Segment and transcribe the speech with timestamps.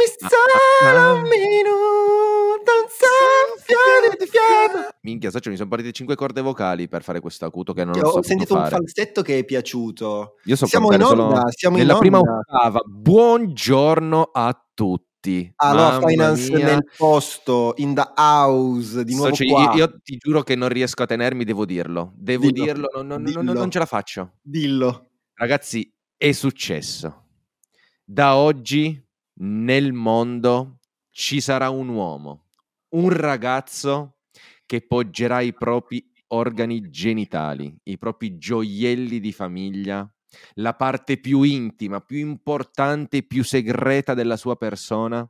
[0.00, 4.96] Dammi solo un minuto, un soffio di fiato.
[5.02, 8.06] Minchia, Saccio, mi sono partite cinque corde vocali per fare questo acuto che non Io
[8.06, 8.76] ho ho sentito un fare.
[8.76, 10.36] falsetto che è piaciuto.
[10.44, 12.38] Io so Siamo in onda, siamo in nella prima onda.
[12.46, 12.80] ottava.
[12.86, 15.52] Buongiorno a tutti.
[15.56, 16.64] Allora, Mamma Finance mia.
[16.64, 19.62] nel posto, in the house, di nuovo Socio, qua.
[19.74, 22.12] io, io ti giuro che non riesco a tenermi, devo dirlo.
[22.16, 23.52] Devo Dillo, dirlo, non, non- non- dillo.
[23.52, 24.32] non ce la faccio.
[24.40, 25.10] Dillo.
[25.34, 27.24] Ragazzi, è successo.
[28.02, 28.98] Da oggi
[29.42, 30.80] nel mondo
[31.10, 32.44] ci sarà un uomo,
[32.90, 34.16] un ragazzo
[34.66, 40.08] che poggerà i propri organi genitali, i propri gioielli di famiglia,
[40.54, 45.28] la parte più intima, più importante, più segreta della sua persona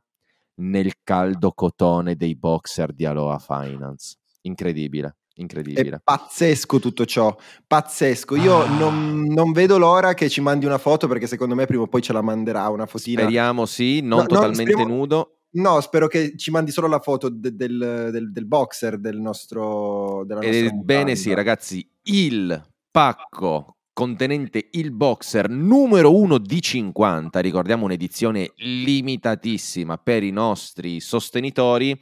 [0.55, 4.17] nel caldo cotone dei boxer di Aloha Finance.
[4.41, 6.01] Incredibile, È incredibile.
[6.03, 7.35] pazzesco tutto ciò,
[7.65, 8.35] pazzesco.
[8.35, 8.67] Io Ah.
[8.77, 12.01] non, non vedo l'ora che ci mandi una foto perché secondo me prima o poi
[12.01, 13.21] ce la manderà una fotina.
[13.21, 15.35] Speriamo sì, non No, no, totalmente speriamo- nudo.
[15.53, 20.23] No, spero che ci mandi solo la foto de- del, del- del boxer del nostro,
[20.25, 28.53] della Ebbene sì, ragazzi, il pacco contenente il boxer numero uno di 50, ricordiamo un'edizione
[28.57, 31.99] limitatissima per i nostri sostenitori,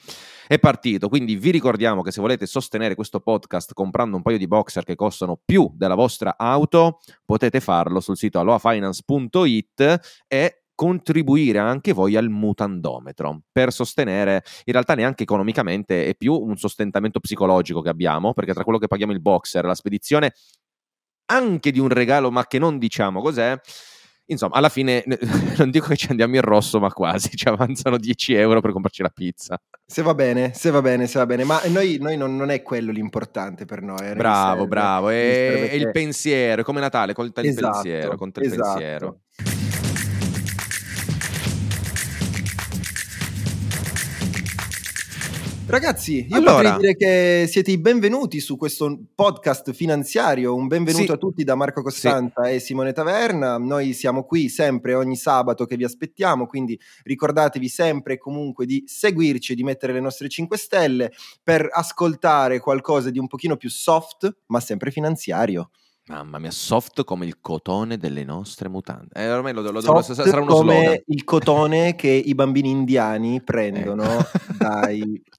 [0.48, 1.10] è partito.
[1.10, 4.95] Quindi vi ricordiamo che se volete sostenere questo podcast comprando un paio di boxer che
[4.95, 12.30] costano più della vostra auto, potete farlo sul sito aloafinance.it e contribuire anche voi al
[12.30, 18.54] mutandometro per sostenere in realtà neanche economicamente è più un sostentamento psicologico che abbiamo perché
[18.54, 20.32] tra quello che paghiamo il boxer la spedizione
[21.32, 23.60] anche di un regalo ma che non diciamo cos'è
[24.26, 25.04] insomma alla fine
[25.58, 29.02] non dico che ci andiamo in rosso ma quasi ci avanzano 10 euro per comprarci
[29.02, 32.36] la pizza Se va bene, se va bene, se va bene, ma noi, noi non,
[32.36, 34.08] non è quello l'importante per noi.
[34.08, 34.68] eh, bravo serve.
[34.68, 38.70] bravo è, serve è il pensiero come Natale conta il Esatto, pensiero conta il esatto.
[38.72, 39.20] pensiero
[45.70, 46.73] Ragazzi, io Allora.
[46.73, 50.55] potrei dire che siete i benvenuti su questo podcast finanziario.
[50.55, 51.11] Un benvenuto Sì.
[51.11, 53.60] a tutti da Marco Costanza e Simone Taverna.
[53.60, 58.83] Noi siamo qui sempre ogni sabato che vi aspettiamo, quindi ricordatevi sempre e comunque di
[58.88, 61.11] seguirci e di mettere le nostre 5 stelle
[61.44, 65.70] per ascoltare qualcosa di un pochino più soft, ma sempre finanziario.
[66.08, 70.42] mamma mia soft come il cotone delle nostre mutande eh, ormai lo, lo, Soft sarà
[70.42, 74.30] uno come slogan il cotone che i bambini indiani prendono Ecco.
[74.58, 75.21] dai...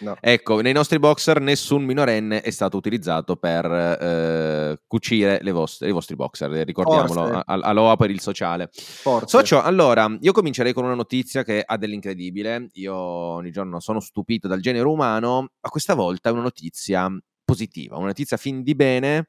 [0.00, 0.16] No.
[0.20, 5.92] Ecco, nei nostri boxer nessun minorenne è stato utilizzato per eh, cucire le vostre- i
[5.92, 7.32] vostri boxer, eh, ricordiamolo, Forse.
[7.34, 8.68] a- a- aloha per il sociale.
[8.72, 9.28] Forse.
[9.28, 14.48] Socio, allora, io comincerei con una notizia che ha dell'incredibile, io ogni giorno sono stupito
[14.48, 17.08] dal genere umano, ma questa volta è una notizia
[17.44, 19.26] positiva, una notizia fin di bene,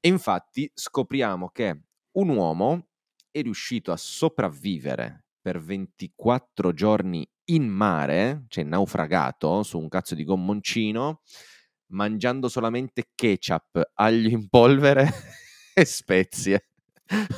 [0.00, 1.80] e infatti scopriamo che
[2.12, 2.86] un uomo
[3.30, 10.24] è riuscito a sopravvivere per 24 giorni in mare, cioè naufragato su un cazzo di
[10.24, 11.20] gommoncino,
[11.88, 15.08] mangiando solamente ketchup, aglio in polvere
[15.74, 16.66] e spezie.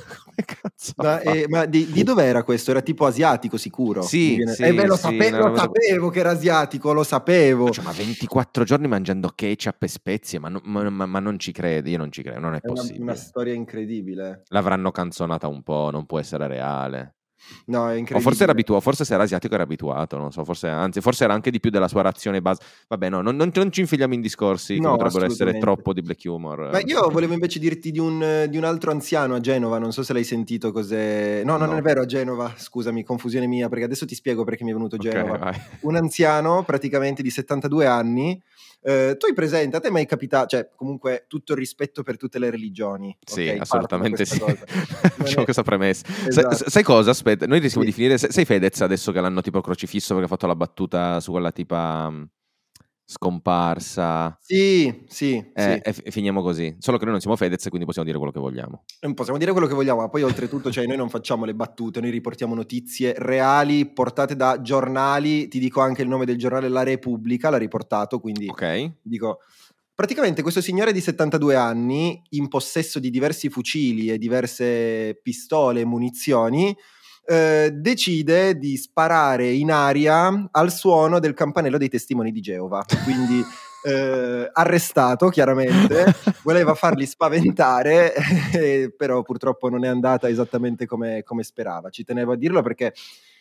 [0.97, 2.71] Ma, eh, ma di, di dov'era questo?
[2.71, 4.03] Era tipo asiatico sicuro?
[4.03, 7.03] Sì, viene- sì, eh beh, lo, sì, sape- una lo sapevo che era asiatico, lo
[7.03, 7.71] sapevo.
[7.71, 11.91] Cioè, ma 24 giorni mangiando ketchup e spezie, ma, no- ma- ma- non ci credi,
[11.93, 13.03] io non ci credo, non è È una, possibile.
[13.03, 14.43] una storia incredibile.
[14.49, 17.17] L'avranno canzonata un po', non può essere reale.
[17.67, 18.21] No, è O incredibile.
[18.21, 21.33] forse era abituato, forse se era asiatico era abituato, non so, forse, anzi, forse era
[21.35, 22.63] anche di più della sua razione base.
[22.89, 26.03] Vabbè, no, non, non- non ci infiliamo in discorsi che No, potrebbero essere troppo di
[26.03, 26.71] black humor.
[26.73, 30.03] Ma io volevo invece dirti di un, di un altro anziano a Genova, non so
[30.03, 31.43] se l'hai sentito cos'è.
[31.45, 31.77] No, non No.
[31.77, 34.97] è vero, a Genova, scusami, confusione mia, perché adesso ti spiego perché mi è venuto
[34.97, 35.37] Genova.
[35.39, 35.61] vai.
[35.81, 38.41] un anziano praticamente di 72 anni.
[38.87, 42.39] Eh, tu hai presente, a te mai capitato, cioè comunque tutto il rispetto per tutte
[42.39, 43.17] le religioni.
[43.25, 43.47] Sì, ok?
[43.47, 44.39] Parto da assolutamente sì.
[44.45, 46.05] Facciamo è- questa premessa.
[46.07, 46.69] Sai- Esatto.
[46.71, 47.11] Sai, cosa?
[47.11, 47.91] Aspetta, noi rischiamo Sì.
[47.93, 48.19] di finire.
[48.19, 51.51] se- Sei Fedez adesso che l'hanno tipo crocifisso perché ha fatto la battuta su quella
[51.51, 52.13] tipa
[53.05, 54.37] scomparsa.
[54.41, 56.01] Sì, sì, Eh, sì.
[56.05, 56.75] e, finiamo così.
[56.79, 58.85] Solo che noi non siamo Fedez, quindi possiamo dire quello che vogliamo.
[59.01, 62.01] Non possiamo dire quello che vogliamo, ma poi oltretutto cioè, noi non facciamo le battute,
[62.01, 66.83] noi riportiamo notizie reali portate da giornali, ti dico anche il nome del giornale La
[66.83, 68.93] Repubblica, l'ha riportato, quindi Ok?
[69.03, 69.41] dico...
[69.97, 75.85] Praticamente questo signore di 72 anni, in possesso di diversi fucili e diverse pistole e
[75.85, 76.77] munizioni,
[77.27, 82.85] eh, decide di sparare in aria al suono del campanello dei testimoni di Geova.
[83.05, 83.43] Quindi
[83.85, 88.15] eh, arrestato, chiaramente, voleva farli spaventare,
[88.53, 91.91] eh, però purtroppo non è andata esattamente come, come sperava.
[91.91, 92.95] Ci tenevo a dirlo perché,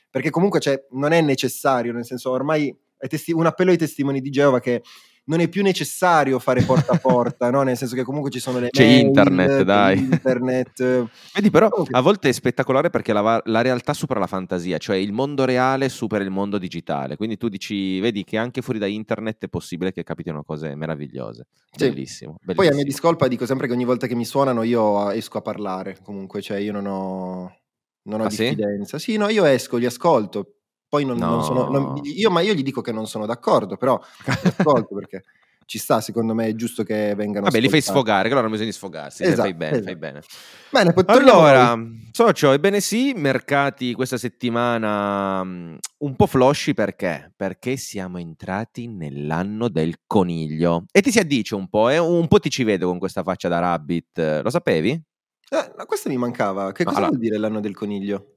[0.10, 2.76] perché comunque cioè, non è necessario, nel senso ormai
[3.08, 4.82] testi- un appello ai testimoni di Geova che
[5.26, 7.62] non è più necessario fare porta a porta, no?
[7.64, 9.98] nel senso che comunque ci sono le C'è mail, internet, dai.
[10.00, 11.08] internet.
[11.34, 14.98] Vedi, però Comunque- a volte è spettacolare perché la, la realtà supera la fantasia, cioè
[14.98, 17.16] il mondo reale supera il mondo digitale.
[17.16, 21.46] Quindi tu dici, vedi che anche fuori da internet è possibile che capitino cose meravigliose.
[21.76, 21.88] Sì.
[21.90, 22.84] Bellissimo, Poi a mia bellissimo.
[22.90, 26.58] discolpa dico sempre che ogni volta che mi suonano io esco a parlare, comunque, cioè
[26.58, 27.56] io non ho,
[28.04, 28.44] non ho Ah, sì?
[28.44, 29.00] diffidenza.
[29.00, 29.16] Sì?
[29.18, 30.56] no, io esco, li ascolto,
[30.94, 31.70] poi non, non sono...
[31.70, 32.00] non- No.
[32.04, 35.24] io, ma io gli dico che non sono d'accordo, però ascolto perché
[35.66, 37.82] ci sta, secondo me è giusto che vengano Vabbè, li fai ascoltati.
[38.06, 39.24] sfogare, allora non bisogna sfogarsi.
[39.24, 39.86] Esatto, fai bene, esatto.
[39.86, 40.22] fai bene.
[40.70, 42.10] Bene, Allora, noi.
[42.12, 47.34] socio, ebbene sì, mercati questa settimana mm, un po' flosci perché?
[47.36, 50.86] Perché siamo entrati nell'anno del coniglio.
[50.92, 51.98] E ti si addice un po', eh?
[51.98, 54.42] un po' ti ci vedo con questa faccia da rabbit.
[54.44, 54.92] Lo sapevi?
[54.92, 56.72] Eh, ma questo mi mancava.
[56.72, 58.28] Che No, cosa allora- vuol dire l'anno del coniglio?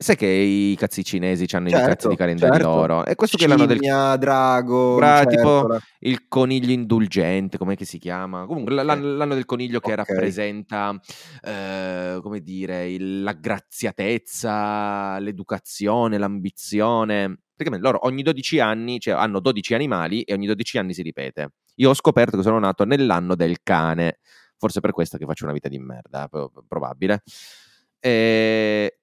[0.00, 2.68] Sai che i cazzi cinesi hanno i Certo, cazzi di calendari certo.
[2.68, 3.04] loro.
[3.04, 5.80] E questo che è l'anno del drago, Bra- tipo lucertola.
[6.00, 8.46] il coniglio indulgente, com'è che si chiama?
[8.46, 9.96] Comunque l'anno, l'anno del coniglio che Ok.
[9.96, 10.96] rappresenta,
[11.42, 17.40] eh, come dire, la graziatezza, l'educazione, l'ambizione.
[17.56, 21.54] Praticamente loro ogni 12 anni, cioè hanno 12 animali e ogni 12 anni si ripete.
[21.76, 24.18] Io ho scoperto che sono nato nell'anno del cane,
[24.56, 27.22] forse per questo che faccio una vita di merda, pro- probabile.
[28.00, 28.57] E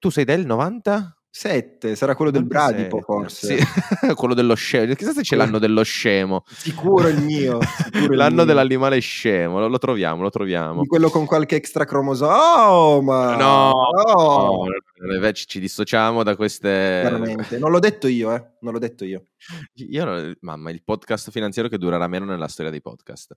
[0.06, 1.16] tu sei del 90?
[1.28, 2.76] Sette, sarà quello del 97.
[2.88, 3.58] bradipo forse.
[3.58, 3.66] Sì,
[4.14, 4.94] quello dello scemo.
[4.94, 6.44] Chissà se c'è l'anno dello scemo.
[6.46, 7.58] Sicuro il mio.
[7.92, 8.44] sicuro il L'anno mio.
[8.44, 10.86] dell'animale scemo, lo, lo troviamo, lo troviamo.
[10.86, 13.34] Quello con qualche extra cromosoma.
[13.34, 13.72] No,
[14.06, 14.64] no.
[14.64, 14.64] no,
[14.98, 16.68] invece ci dissociamo da queste...
[16.68, 17.58] Veramente.
[17.58, 18.54] Non l'ho detto io, eh.
[18.60, 19.26] Non l'ho detto io.
[19.74, 23.34] Io, non- mamma, il podcast finanziario che durerà meno nella storia dei podcast.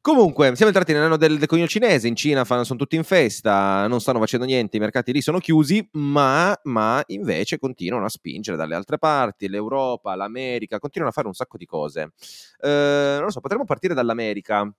[0.00, 4.00] Comunque, siamo entrati nell'anno del, coniglio cinese, in Cina fanno- sono tutti in festa, non
[4.00, 8.74] stanno facendo niente, i mercati lì sono chiusi, ma, ma invece continuano a spingere dalle
[8.74, 12.12] altre parti, l'Europa, l'America, continuano a fare un sacco di cose.
[12.60, 14.72] Eh, non lo so, potremmo partire dall'America.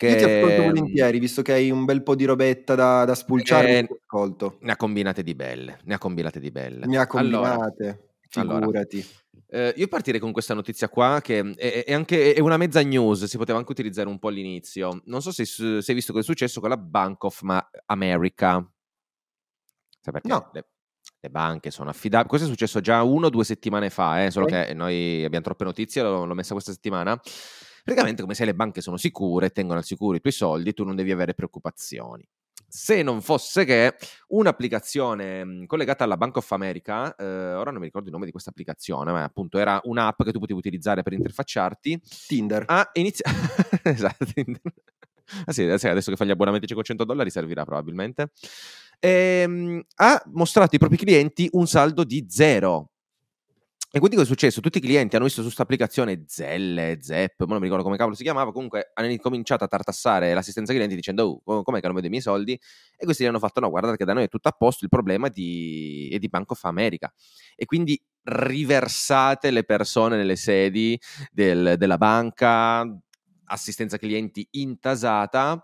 [0.00, 3.14] Che Io ti ascolto volentieri, visto che hai un bel po' di robetta da, da
[3.14, 3.80] spulciare.
[3.80, 4.56] Eh, ascolto.
[4.60, 6.86] Ne ha combinate di belle, ne ha combinate di belle.
[6.86, 8.12] Mi ha Allora, combinate.
[8.36, 9.06] allora, Figurati.
[9.50, 13.24] Eh, io partirei con questa notizia qua, che è, è anche è una mezza news,
[13.24, 15.02] si poteva anche utilizzare un po' all'inizio.
[15.04, 18.66] Non so se, se hai visto cosa è successo con la Bank of Ma- America.
[20.00, 20.28] Sai perché?
[20.28, 20.48] No.
[20.54, 20.64] Le,
[21.20, 22.26] le banche sono affidabili.
[22.30, 24.66] Questo è successo già uno o due settimane fa, eh, solo Ok.
[24.66, 27.20] che noi abbiamo troppe notizie, l'ho, l'ho messa questa settimana.
[27.90, 30.94] Praticamente, come se le banche sono sicure, tengono al sicuro i tuoi soldi, tu non
[30.94, 32.24] devi avere preoccupazioni.
[32.68, 33.96] Se non fosse che
[34.28, 38.30] un'applicazione mh, collegata alla Bank of America, eh, ora non mi ricordo il nome di
[38.30, 42.62] questa applicazione, ma appunto era un'app che tu potevi utilizzare per interfacciarti, Tinder.
[42.68, 43.36] ha iniziato...
[43.82, 44.24] esatto.
[45.46, 48.30] Ah sì, adesso che fa gli abbonamenti 500 dollari servirà probabilmente.
[49.00, 52.89] Ehm, ha mostrato ai propri clienti un saldo di zero.
[53.92, 54.60] E quindi cosa è successo?
[54.60, 57.96] Tutti i clienti hanno visto su questa applicazione Zelle, Zep, ma non mi ricordo come
[57.96, 61.86] cavolo si chiamava, comunque hanno cominciato a tartassare l'assistenza clienti dicendo oh, co- com'è che
[61.86, 62.52] non vedo i miei soldi?
[62.96, 64.90] E questi gli hanno fatto no, guardate che da noi è tutto a posto, il
[64.90, 67.12] problema di, è di Bank of America.
[67.56, 70.96] E quindi riversate le persone nelle sedi
[71.32, 72.86] del- della banca,
[73.46, 75.60] assistenza clienti intasata.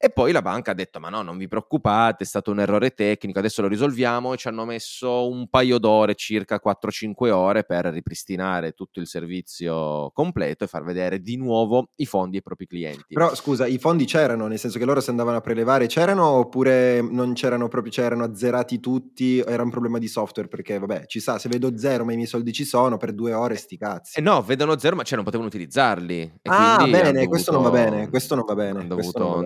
[0.00, 2.90] E poi la banca ha detto: Ma no, non vi preoccupate, è stato un errore
[2.90, 4.32] tecnico, adesso lo risolviamo.
[4.32, 10.12] E ci hanno messo un paio d'ore, circa 4-5 ore, per ripristinare tutto il servizio
[10.12, 13.14] completo e far vedere di nuovo i fondi ai propri clienti.
[13.14, 17.00] Però scusa, i fondi c'erano, nel senso che loro se andavano a prelevare c'erano oppure
[17.00, 21.38] non c'erano proprio, c'erano azzerati tutti, era un problema di software perché vabbè, ci sa,
[21.38, 24.18] se vedo zero ma i miei soldi ci sono, per due ore sti cazzi.
[24.20, 26.20] Eh no, vedono zero, ma cioè non potevano utilizzarli.
[26.20, 28.78] E ah, bene, hanno questo non va dovuto- bene, questo non va bene.
[28.78, 29.44] Hanno dovuto, non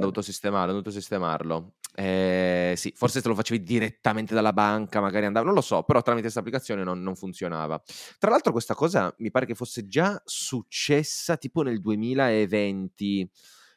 [0.49, 0.73] hanno bene.
[0.73, 1.75] dovuto sistemarlo.
[1.95, 6.01] Eh, sì, forse se lo facevi direttamente dalla banca, magari andava, non lo so, però
[6.01, 7.83] tramite questa applicazione non, non funzionava.
[8.19, 13.31] Tra l'altro questa cosa mi pare che fosse già successa tipo nel 2020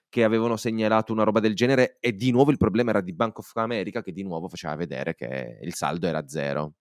[0.07, 3.39] che avevano segnalato una roba del genere e di nuovo il problema era di Bank
[3.39, 6.75] of America che di nuovo faceva vedere che il saldo era zero.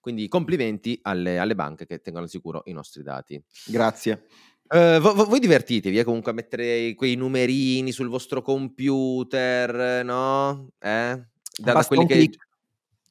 [0.00, 3.40] Quindi complimenti alle, alle banche che tengono sicuro i nostri dati.
[3.66, 4.26] Grazie.
[4.68, 10.70] Eh, vo- vo- voi divertitevi eh, comunque a mettere quei numerini sul vostro computer, no?
[10.78, 11.26] Eh?
[11.58, 12.30] Da, da quelli che...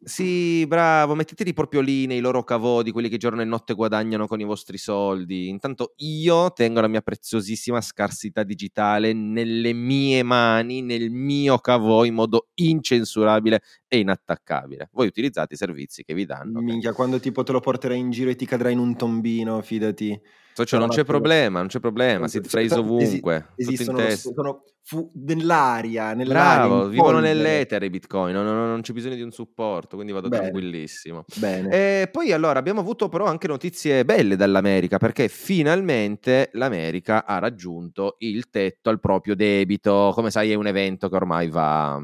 [0.05, 4.39] Sì, bravo, metteteli proprio lì nei loro cavodi, quelli che giorno e notte guadagnano con
[4.39, 5.47] i vostri soldi.
[5.47, 12.13] Intanto io tengo la mia preziosissima scarsità digitale nelle mie mani, nel mio cavo in
[12.13, 14.89] modo incensurabile e inattaccabile.
[14.91, 16.59] Voi utilizzate i servizi che vi danno.
[16.59, 20.21] Minchia, quando tipo te lo porterai in giro e ti cadrai in un tombino, fidati.
[20.57, 23.49] Socio, non c'è problema, non c'è problema, si phrase ovunque.
[23.57, 26.65] Esi- esistono, sono fu- nell'aria, nell'aria.
[26.65, 30.29] Bravo, vivono nell'etere i bitcoin, non, non, non, c'è bisogno di un supporto, quindi vado
[30.29, 30.43] Bene.
[30.43, 31.25] tranquillissimo.
[31.35, 32.03] Bene.
[32.03, 38.15] E poi allora abbiamo avuto però anche notizie belle dall'America, perché finalmente l'America ha raggiunto
[38.19, 40.11] il tetto al proprio debito.
[40.13, 41.99] Come sai è un evento che ormai va,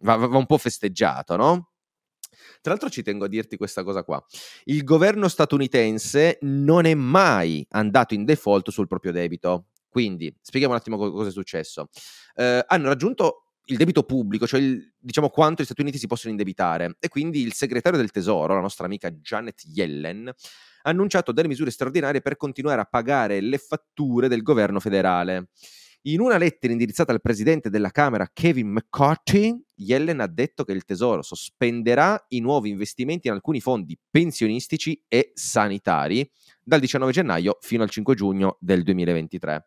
[0.00, 1.71] va, va un po' festeggiato, no?
[2.62, 4.24] Tra l'altro ci tengo a dirti questa cosa qua.
[4.64, 9.66] Il governo statunitense non è mai andato in default sul proprio debito.
[9.88, 11.88] Quindi, spieghiamo un attimo cosa è successo.
[12.36, 16.30] Eh, hanno raggiunto il debito pubblico, cioè il, diciamo quanto gli Stati Uniti si possono
[16.30, 16.96] indebitare.
[17.00, 21.70] E quindi il segretario del Tesoro, la nostra amica Janet Yellen, ha annunciato delle misure
[21.70, 25.48] straordinarie per continuare a pagare le fatture del governo federale.
[26.06, 30.84] In una lettera indirizzata al presidente della Camera Kevin McCarthy, Yellen ha detto che il
[30.84, 36.28] Tesoro sospenderà i nuovi investimenti in alcuni fondi pensionistici e sanitari
[36.60, 39.66] dal 19 gennaio fino al 5 giugno del 2023.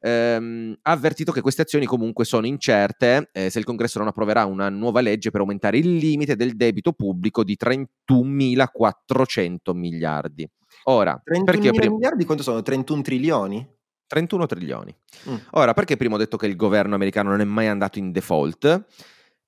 [0.00, 4.46] Ehm, ha avvertito che queste azioni comunque sono incerte eh, se il congresso non approverà
[4.46, 10.48] una nuova legge per aumentare il limite del debito pubblico di 31.400 miliardi.
[10.84, 11.92] Ora, 31 prima...
[11.92, 12.62] miliardi quanto sono?
[12.62, 13.74] 31 trilioni?
[14.06, 14.94] 31 trilioni.
[15.28, 15.36] Mm.
[15.52, 18.86] Ora, perché prima ho detto che il governo americano non è mai andato in default?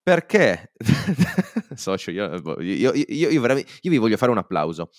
[0.03, 0.73] Perché,
[1.75, 4.91] socio, io, io, io, io, vi voglio fare un applauso.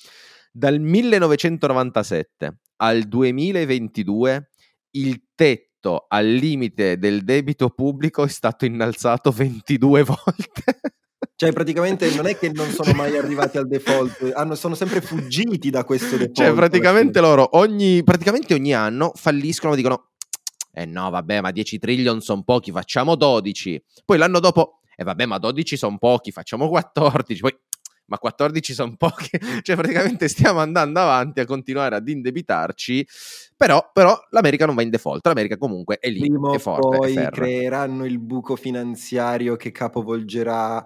[0.51, 4.49] Dal 1997 al 2022
[4.91, 10.79] il tetto al limite del debito pubblico è stato innalzato 22 volte.
[11.39, 15.69] Cioè, praticamente non è che non sono mai arrivati al default, hanno, sono sempre fuggiti
[15.69, 16.35] da questo default.
[16.35, 20.09] Cioè, praticamente loro ogni, praticamente ogni anno falliscono e dicono:
[20.73, 23.81] Eh no, vabbè, ma 10 trillion sono pochi, facciamo 12.
[24.03, 27.39] Poi l'anno dopo, eh vabbè, ma 12 sono pochi, facciamo 14.
[27.39, 27.57] Poi,
[28.07, 29.29] ma 14 sono pochi.
[29.63, 33.07] cioè, praticamente stiamo andando avanti a continuare ad indebitarci.
[33.55, 36.97] Però, però, l'America non va in default, l'America comunque è lì, Prima è forte.
[36.97, 40.85] Poi è creeranno il buco finanziario che capovolgerà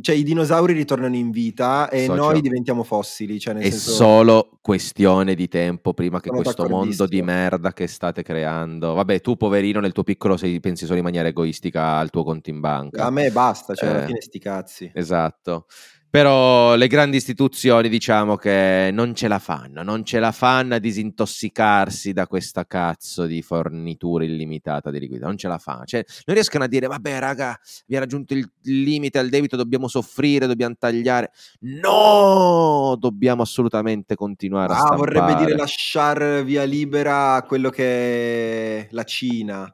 [0.00, 2.14] cioè i dinosauri ritornano in vita e Socio.
[2.14, 3.40] noi diventiamo fossili.
[3.40, 3.90] Cioè è senso...
[3.90, 8.94] solo questione di tempo prima che Sono questo mondo di merda che state creando.
[8.94, 12.50] Vabbè, tu poverino nel tuo piccolo sei, pensi solo in maniera egoistica al tuo conto
[12.50, 13.04] in banca.
[13.04, 14.90] A me basta, cioè eh, alla fine sti cazzi.
[14.94, 15.66] Esatto.
[16.10, 20.78] Però le grandi istituzioni diciamo che non ce la fanno, non ce la fanno a
[20.78, 25.84] disintossicarsi da questa cazzo di fornitura illimitata di liquidità, non ce la fanno.
[25.84, 29.86] Cioè, non riescono a dire, vabbè raga, vi ha raggiunto il limite al debito, dobbiamo
[29.86, 31.30] soffrire, dobbiamo tagliare.
[31.60, 34.98] No, dobbiamo assolutamente continuare ah, a stampare.
[34.98, 39.72] vorrebbe dire lasciare via libera quello che è la Cina.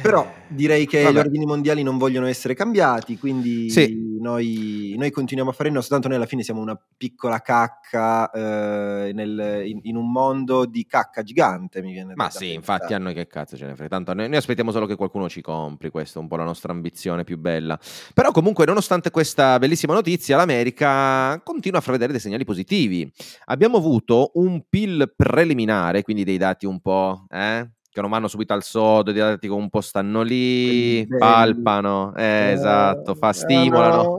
[0.00, 1.14] Però eh, direi che Vabbè.
[1.14, 4.16] gli ordini mondiali non vogliono essere cambiati, quindi sì.
[4.18, 8.30] noi, noi, continuiamo a fare il nostro, tanto noi alla fine siamo una piccola cacca
[8.30, 12.98] eh, nel, in, in, un mondo di cacca gigante, mi viene Ma sì, infatti a
[12.98, 15.90] noi che cazzo ce ne frega, tanto noi, noi, aspettiamo solo che qualcuno ci compri,
[15.90, 17.78] questa è un po' la nostra ambizione più bella.
[18.14, 23.12] Però comunque nonostante questa bellissima notizia, l'America continua a far vedere dei segnali positivi.
[23.46, 27.26] Abbiamo avuto un PIL preliminare, quindi dei dati un po'...
[27.28, 27.68] Eh?
[27.94, 32.50] Che non vanno subito al sodo, i dati un po' stanno lì, palpano, eh, eh,
[32.50, 34.16] esatto, fa, stimolano.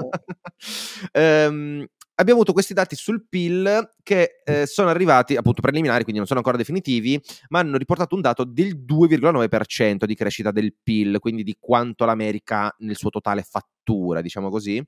[1.11, 1.49] Eh, no.
[1.49, 6.25] um, abbiamo avuto questi dati sul PIL che eh, sono arrivati appunto preliminari, quindi non
[6.25, 11.43] sono ancora definitivi, ma hanno riportato un dato del 2,9% di crescita del PIL, quindi
[11.43, 14.81] di quanto l'America nel suo totale fattura, diciamo così.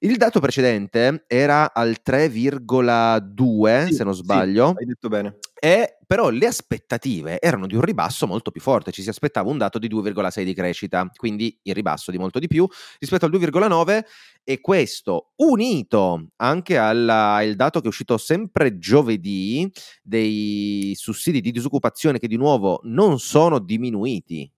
[0.00, 4.68] Il dato precedente era al 3,2, sì, se non sbaglio.
[4.68, 5.38] Sì, hai detto bene.
[5.58, 9.58] E però le aspettative erano di un ribasso molto più forte, ci si aspettava un
[9.58, 12.66] dato di 2,6 di crescita, quindi il ribasso di molto di più
[12.98, 14.04] rispetto al 2,9
[14.44, 19.70] e questo unito anche al, dato che è uscito sempre giovedì
[20.02, 24.48] dei sussidi di disoccupazione che di nuovo non sono diminuiti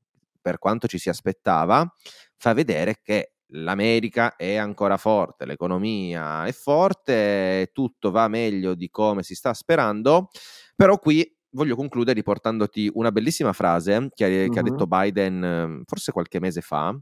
[0.40, 1.90] per quanto ci si aspettava,
[2.36, 9.22] fa vedere che l'America è ancora forte, l'economia è forte, tutto va meglio di come
[9.22, 10.28] si sta sperando,
[10.76, 14.52] però qui voglio concludere riportandoti una bellissima frase che ha, uh-huh.
[14.52, 16.96] che ha detto Biden forse qualche mese fa,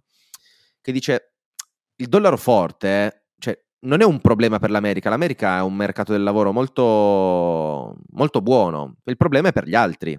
[0.81, 1.33] che dice
[1.97, 6.23] il dollaro forte, cioè, non è un problema per l'America, l'America è un mercato del
[6.23, 10.19] lavoro molto, molto buono, il problema è per gli altri.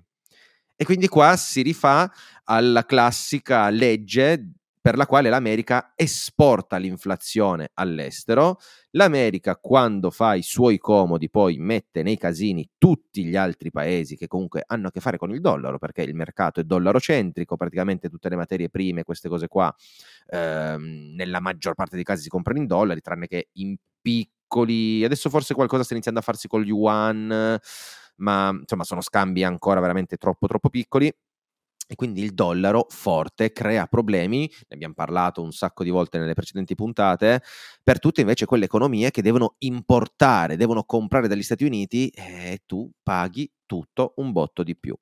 [0.79, 2.11] E quindi qua si rifà
[2.43, 4.51] alla classica legge
[4.87, 8.57] per la quale l'America esporta l'inflazione all'estero.
[8.91, 14.27] L'America, quando fa i suoi comodi, poi mette nei casini tutti gli altri paesi che
[14.27, 18.29] comunque hanno a che fare con il dollaro, perché il mercato è dollarocentrico, praticamente tutte
[18.29, 19.75] le materie prime, queste cose qua,
[20.27, 25.03] ehm, nella maggior parte dei casi si comprano in dollari, tranne che in piccoli.
[25.03, 27.59] Adesso forse qualcosa sta iniziando a farsi con gli yuan
[28.19, 31.13] ma insomma sono scambi ancora veramente troppo troppo piccoli
[31.87, 36.33] e quindi il dollaro forte crea problemi, ne abbiamo parlato un sacco di volte nelle
[36.33, 37.41] precedenti puntate,
[37.83, 42.89] per tutte invece quelle economie che devono importare, devono comprare dagli Stati Uniti e tu
[43.01, 44.95] paghi tutto un botto di più.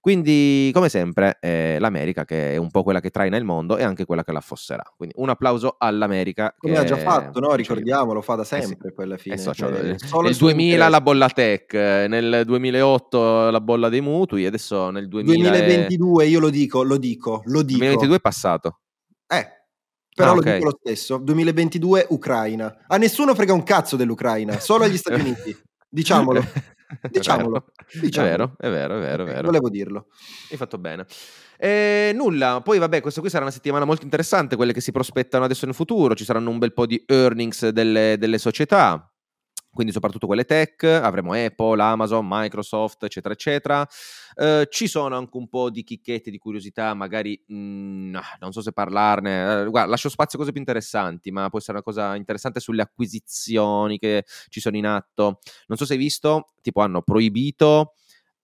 [0.00, 3.84] Quindi, come sempre, eh, l'America, che è un po' quella che traina il mondo, è
[3.84, 4.82] anche quella che l'affosserà.
[4.96, 6.52] Quindi, un applauso all'America.
[6.58, 7.54] Come ha già fatto, no?
[7.54, 8.88] Ricordiamo, lo fa da sempre.
[8.88, 8.94] Eh sì.
[8.94, 9.34] Quella fine.
[9.36, 14.90] Eh so, cioè, nel 2000 la bolla tech, nel 2008 la bolla dei mutui, adesso
[14.90, 17.78] nel 2000 2022, io lo dico, lo dico, lo dico.
[17.78, 18.80] 2022 è passato.
[19.28, 19.56] Eh,
[20.16, 20.54] però ah, lo okay.
[20.54, 21.18] dico lo stesso.
[21.18, 22.84] 2022 Ucraina.
[22.86, 25.54] A nessuno frega un cazzo dell'Ucraina, solo agli Stati Uniti.
[25.86, 26.42] Diciamolo.
[27.10, 27.66] Diciamolo.
[28.00, 28.54] diciamolo.
[28.58, 29.46] È vero, è vero, è vero, è vero.
[29.46, 30.06] Volevo dirlo.
[30.50, 31.06] Hai fatto bene.
[31.58, 35.44] E nulla, poi vabbè, questa qui sarà una settimana molto interessante, quelle che si prospettano
[35.44, 39.10] adesso nel futuro, ci saranno un bel po' di earnings delle, delle società
[39.76, 43.86] quindi soprattutto quelle tech, avremo Apple, Amazon, Microsoft, eccetera, eccetera.
[44.34, 48.62] Eh, ci sono anche un po' di chicchette, di curiosità, magari mh, mm, non so
[48.62, 49.62] se parlarne.
[49.62, 52.82] Eh, guarda, lascio spazio a cose più interessanti, ma può essere una cosa interessante sulle
[52.82, 55.40] acquisizioni che ci sono in atto.
[55.68, 57.92] Non so se hai visto, tipo hanno proibito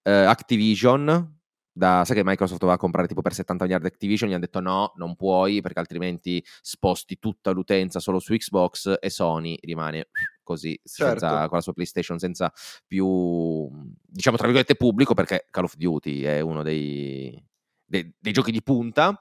[0.02, 1.40] eh, Activision
[1.72, 4.60] da, sai che Microsoft va a comprare tipo per 70 miliardi Activision, gli hanno detto
[4.60, 10.08] no, non puoi perché altrimenti sposti tutta l'utenza solo su Xbox e Sony rimane
[10.42, 11.18] così certo.
[11.18, 12.52] senza, con la sua PlayStation senza
[12.86, 13.70] più,
[14.06, 17.42] diciamo tra virgolette, pubblico perché Call of Duty è uno dei,
[17.84, 19.18] dei, dei giochi di punta.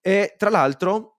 [0.00, 1.18] E tra l'altro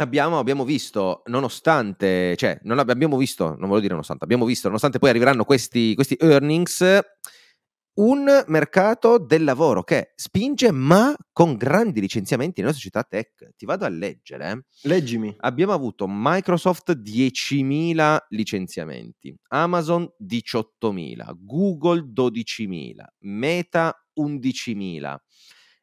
[0.00, 5.00] Abbiamo, abbiamo, visto, nonostante, cioè, non abbiamo visto, non voglio dire nonostante, abbiamo visto, nonostante
[5.00, 7.00] poi arriveranno questi, questi earnings,
[7.98, 13.50] un mercato del lavoro che spinge ma con grandi licenziamenti nella società tech.
[13.56, 14.66] Ti vado a leggere.
[14.82, 15.34] Leggimi.
[15.38, 25.16] Abbiamo avuto Microsoft 10.000 licenziamenti, Amazon 18.000, Google 12.000, Meta 11.000.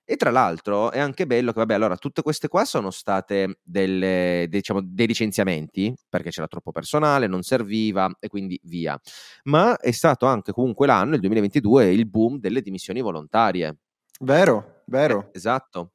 [0.07, 4.45] E tra l'altro è anche bello che, vabbè, allora tutte queste qua sono state delle,
[4.47, 8.99] diciamo, dei licenziamenti perché c'era troppo personale, non serviva e quindi via.
[9.45, 13.77] Ma è stato anche comunque l'anno, il 2022, il boom delle dimissioni volontarie.
[14.19, 15.29] Vero, vero.
[15.31, 15.93] Eh, esatto.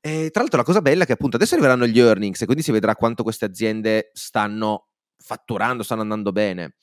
[0.00, 2.62] E tra l'altro la cosa bella è che appunto adesso arriveranno gli earnings e quindi
[2.62, 6.74] si vedrà quanto queste aziende stanno fatturando, stanno andando bene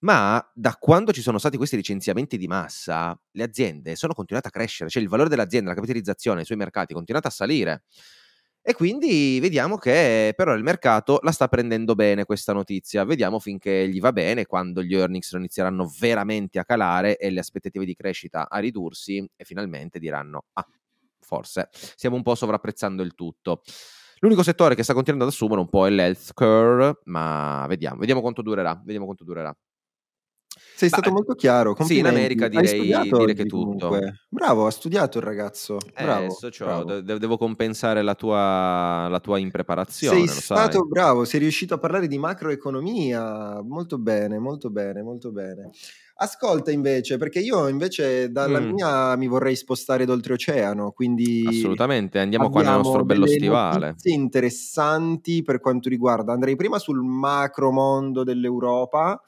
[0.00, 4.50] ma da quando ci sono stati questi licenziamenti di massa, le aziende sono continuate a
[4.50, 7.82] crescere, cioè il valore dell'azienda, la capitalizzazione sui mercati è continuata a salire.
[8.62, 13.04] E quindi vediamo che però il mercato la sta prendendo bene questa notizia.
[13.04, 17.86] Vediamo finché gli va bene, quando gli earnings inizieranno veramente a calare e le aspettative
[17.86, 20.66] di crescita a ridursi e finalmente diranno, ah,
[21.20, 23.62] forse stiamo un po' sovrapprezzando il tutto.
[24.18, 28.42] L'unico settore che sta continuando ad assumere un po' è l'healthcare, ma vediamo, vediamo quanto
[28.42, 29.54] durerà, vediamo quanto durerà.
[30.80, 31.76] Sei stato Beh, molto chiaro.
[31.80, 33.88] Sì, in America direi, direi che tutto.
[33.88, 34.20] Comunque.
[34.30, 35.76] Bravo, ha studiato il ragazzo.
[35.94, 37.00] Eh, bravo, eh, so, bravo.
[37.02, 40.26] De- devo compensare la tua, la tua impreparazione.
[40.26, 40.88] Sei stato sai.
[40.88, 43.60] bravo, sei riuscito a parlare di macroeconomia.
[43.60, 45.68] Molto bene, molto bene, molto bene.
[46.22, 48.70] Ascolta invece, perché io invece dalla mm.
[48.70, 51.44] mia mi vorrei spostare d'oltreoceano, quindi...
[51.46, 53.96] Assolutamente, andiamo qua nel nostro bello stivale.
[54.04, 59.18] interessanti per quanto riguarda, andrei prima sul macro mondo dell'Europa,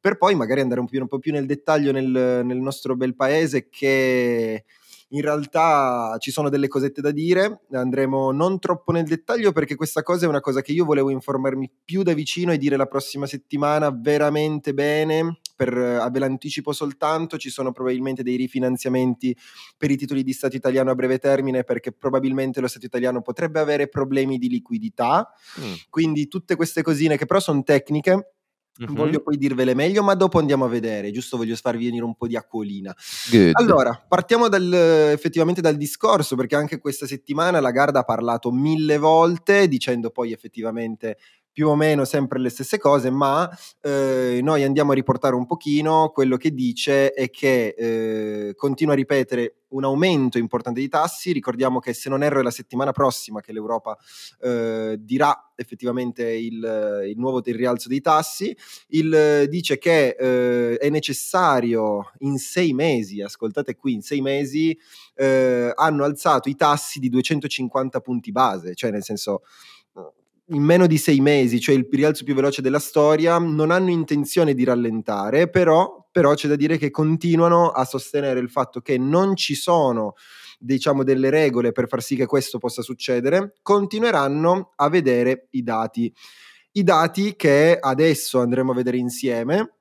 [0.00, 2.96] per poi magari andare un po' più, un po più nel dettaglio nel, nel nostro
[2.96, 4.64] bel paese che
[5.10, 10.02] in realtà ci sono delle cosette da dire, andremo non troppo nel dettaglio perché questa
[10.02, 13.26] cosa è una cosa che io volevo informarmi più da vicino e dire la prossima
[13.26, 15.38] settimana veramente bene.
[15.56, 19.34] Per, ve l'anticipo soltanto, ci sono probabilmente dei rifinanziamenti
[19.78, 23.60] per i titoli di Stato italiano a breve termine perché probabilmente lo Stato italiano potrebbe
[23.60, 25.32] avere problemi di liquidità.
[25.60, 25.72] Mm.
[25.88, 28.35] Quindi tutte queste cosine che però sono tecniche
[28.82, 28.94] Mm-hmm.
[28.94, 31.36] Voglio poi dirvele meglio, ma dopo andiamo a vedere, giusto?
[31.36, 32.94] Voglio farvi venire un po' di acquolina.
[33.30, 33.52] Good.
[33.54, 38.98] Allora, partiamo dal, effettivamente dal discorso, perché anche questa settimana la Garda ha parlato mille
[38.98, 41.16] volte, dicendo poi effettivamente
[41.56, 43.48] più o meno sempre le stesse cose, ma
[43.80, 48.96] eh, noi andiamo a riportare un pochino, quello che dice è che eh, continua a
[48.96, 53.40] ripetere un aumento importante di tassi, ricordiamo che se non erro è la settimana prossima
[53.40, 53.96] che l'Europa
[54.42, 58.54] eh, dirà effettivamente il, il, nuovo il rialzo dei tassi,
[58.88, 64.78] il, dice che eh, è necessario in sei mesi, ascoltate qui, in sei mesi
[65.14, 69.40] eh, hanno alzato i tassi di 250 punti base, cioè nel senso
[70.50, 74.54] in meno di sei mesi, cioè il rialzo più veloce della storia, non hanno intenzione
[74.54, 79.34] di rallentare, però, però c'è da dire che continuano a sostenere il fatto che non
[79.34, 80.14] ci sono
[80.58, 86.12] diciamo delle regole per far sì che questo possa succedere, continueranno a vedere i dati.
[86.72, 89.75] I dati che adesso andremo a vedere insieme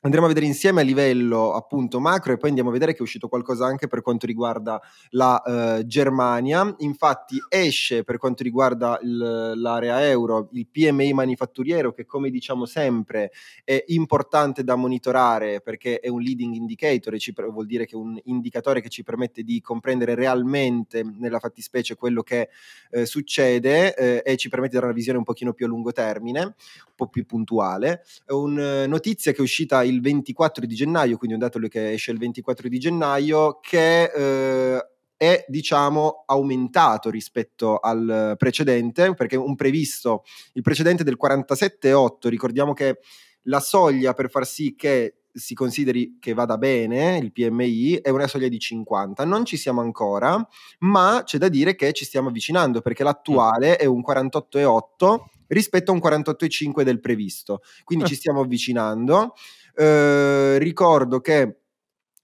[0.00, 3.02] andremo a vedere insieme a livello appunto macro e poi andiamo a vedere che è
[3.02, 4.80] uscito qualcosa anche per quanto riguarda
[5.10, 6.74] la uh, Germania.
[6.78, 13.32] Infatti esce per quanto riguarda il, l'area euro il PMI manifatturiero che come diciamo sempre
[13.64, 17.98] è importante da monitorare perché è un leading indicator e ci, vuol dire che è
[17.98, 22.50] un indicatore che ci permette di comprendere realmente nella fattispecie quello che
[22.90, 25.92] eh, succede eh, e ci permette di dare una visione un pochino più a lungo
[25.92, 26.54] termine, un
[26.94, 28.04] po' più puntuale.
[28.24, 31.92] È una uh, notizia che è uscita il 24 di gennaio, quindi un dato che
[31.92, 39.56] esce il 24 di gennaio, che eh, è diciamo aumentato rispetto al precedente, perché un
[39.56, 40.22] previsto,
[40.54, 42.98] il precedente del 47,8, ricordiamo che
[43.42, 48.26] la soglia per far sì che si consideri che vada bene il PMI è una
[48.26, 49.24] soglia di 50.
[49.24, 50.46] Non ci siamo ancora,
[50.80, 55.16] ma c'è da dire che ci stiamo avvicinando perché l'attuale è un 48,8
[55.48, 57.60] rispetto a un 48,5 del previsto.
[57.84, 58.08] Quindi eh.
[58.08, 59.34] ci stiamo avvicinando.
[59.80, 61.58] Eh, ricordo che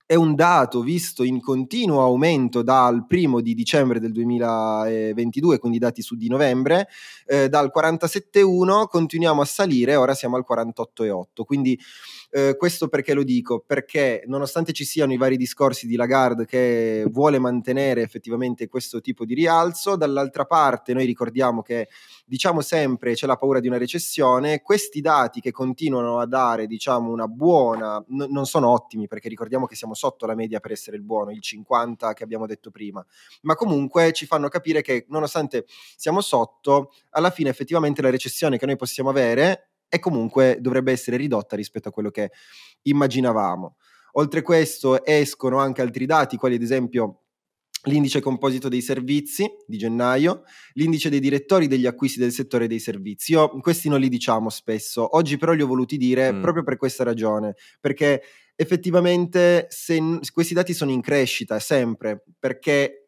[0.05, 6.03] è un dato visto in continuo aumento dal primo di dicembre del 2022, quindi dati
[6.03, 6.88] su di novembre,
[7.27, 11.45] eh, dal 47,1 continuiamo a salire, ora siamo al 48,8.
[11.45, 11.79] Quindi
[12.37, 13.62] eh, questo perché lo dico?
[13.64, 19.25] Perché nonostante ci siano i vari discorsi di Lagarde che vuole mantenere effettivamente questo tipo
[19.25, 21.88] di rialzo, dall'altra parte noi ricordiamo che
[22.27, 27.09] diciamo sempre c'è la paura di una recessione, questi dati che continuano a dare diciamo
[27.12, 30.97] una buona, n- non sono ottimi perché ricordiamo che siamo sotto la media per essere
[30.97, 33.05] il buono, il 50 che abbiamo detto prima,
[33.42, 38.66] ma comunque ci fanno capire che nonostante siamo sotto, alla fine effettivamente la recessione che
[38.66, 42.33] noi possiamo avere e comunque dovrebbe essere ridotta rispetto a quello che
[42.83, 43.77] immaginavamo.
[44.15, 47.21] Oltre a questo escono anche altri dati, quali ad esempio
[47.85, 53.33] l'indice composito dei servizi di gennaio, l'indice dei direttori degli acquisti del settore dei servizi.
[53.33, 56.41] Io questi non li diciamo spesso, oggi però li ho voluti dire mm.
[56.41, 58.21] proprio per questa ragione, perché
[58.57, 60.01] effettivamente se,
[60.33, 63.04] questi dati sono in crescita sempre, perché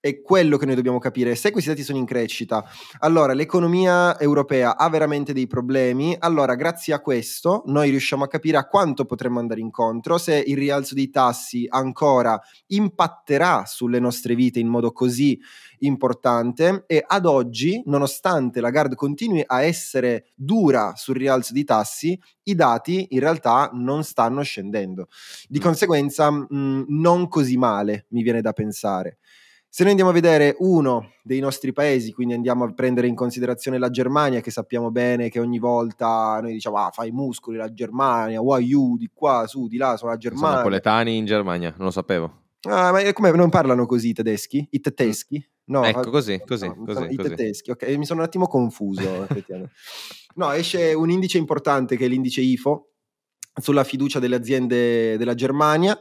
[0.00, 1.34] è quello che noi dobbiamo capire.
[1.34, 2.64] Se questi dati sono in crescita,
[3.00, 6.16] allora l'economia europea ha veramente dei problemi.
[6.18, 10.56] Allora, grazie a questo, noi riusciamo a capire a quanto potremmo andare incontro, se il
[10.56, 15.38] rialzo dei tassi ancora impatterà sulle nostre vite in modo così
[15.80, 16.84] importante.
[16.86, 22.54] E ad oggi, nonostante la Gard continui a essere dura sul rialzo dei tassi, i
[22.54, 25.08] dati in realtà non stanno scendendo.
[25.46, 25.62] Di mm.
[25.62, 29.18] conseguenza, mh, non così male, mi viene da pensare.
[29.72, 33.78] Se noi andiamo a vedere uno dei nostri paesi, quindi andiamo a prendere in considerazione
[33.78, 38.40] la Germania, che sappiamo bene che ogni volta noi diciamo ah, fai muscoli la Germania,
[38.40, 40.48] why you, di qua, su, di là, sono la Germania.
[40.48, 42.46] Sono napoletani in Germania, non lo sapevo.
[42.62, 44.66] Ah, ma come non parlano così i tedeschi?
[44.70, 45.48] I tedeschi?
[45.66, 47.28] No, ecco così, così, no, così, I così.
[47.28, 49.24] tedeschi, ok, mi sono un attimo confuso.
[50.34, 52.88] no, esce un indice importante che è l'indice IFO
[53.54, 55.96] sulla fiducia delle aziende della Germania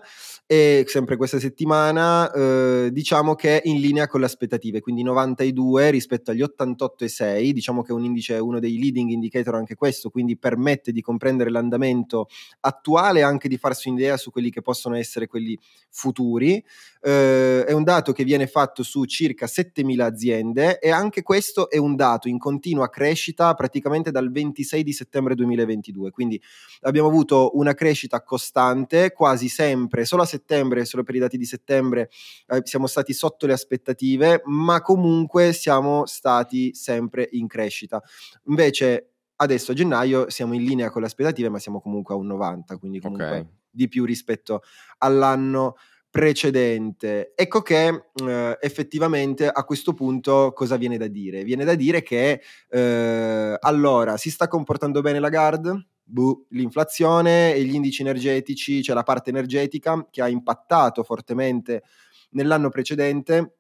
[0.52, 5.92] e sempre questa settimana eh, diciamo che è in linea con le aspettative, quindi 92
[5.92, 10.40] rispetto agli 88,6, diciamo che è un indice, uno dei leading indicator anche questo, quindi
[10.40, 12.30] permette di comprendere l'andamento
[12.62, 15.56] attuale e anche di farsi un'idea su quelli che possono essere quelli
[15.92, 16.66] futuri.
[17.02, 21.78] Eh, è un dato che viene fatto su circa 7.000 aziende e anche questo è
[21.78, 26.42] un dato in continua crescita praticamente dal 26 di settembre 2022, quindi
[26.82, 31.46] abbiamo avuto una crescita costante quasi sempre, solo a settembre solo per i dati di
[31.46, 32.10] settembre,
[32.48, 38.02] eh, siamo stati sotto le aspettative, ma comunque siamo stati sempre in crescita.
[38.48, 42.28] Invece adesso a gennaio siamo in linea con le aspettative, ma siamo comunque a un
[42.28, 43.48] 90, quindi comunque okay.
[43.70, 44.62] di più rispetto
[45.00, 45.76] all'anno
[46.10, 47.34] precedente.
[47.36, 51.44] Ecco che eh, effettivamente a questo punto cosa viene da dire?
[51.44, 55.88] Viene da dire che eh, allora si sta comportando bene la Guard?
[56.10, 61.84] buh, l'inflazione e gli indici energetici, cioè la parte energetica che ha impattato fortemente
[62.32, 63.59] nell'anno precedente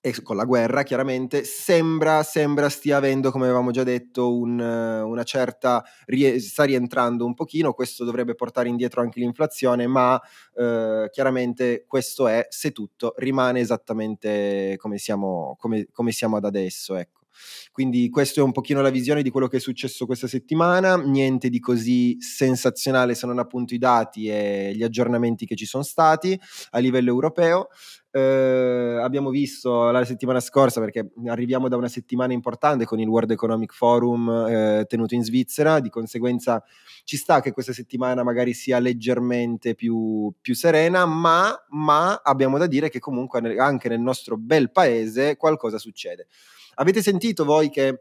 [0.00, 5.22] e con la guerra chiaramente sembra, sembra stia avendo come avevamo già detto un, una
[5.24, 5.84] certa
[6.38, 10.20] sta rientrando un pochino questo dovrebbe portare indietro anche l'inflazione ma
[10.54, 16.94] eh, chiaramente questo è se tutto rimane esattamente come siamo, come, come siamo ad adesso
[16.96, 17.17] ecco.
[17.72, 21.48] Quindi questa è un pochino la visione di quello che è successo questa settimana, niente
[21.48, 26.38] di così sensazionale se non appunto i dati e gli aggiornamenti che ci sono stati
[26.70, 27.68] a livello europeo.
[28.10, 33.30] Eh, abbiamo visto la settimana scorsa, perché arriviamo da una settimana importante con il World
[33.30, 36.62] Economic Forum eh, tenuto in Svizzera, di conseguenza
[37.04, 42.66] ci sta che questa settimana magari sia leggermente più, più serena, ma, ma abbiamo da
[42.66, 46.26] dire che comunque anche nel nostro bel paese qualcosa succede.
[46.80, 48.00] Avete sentito voi che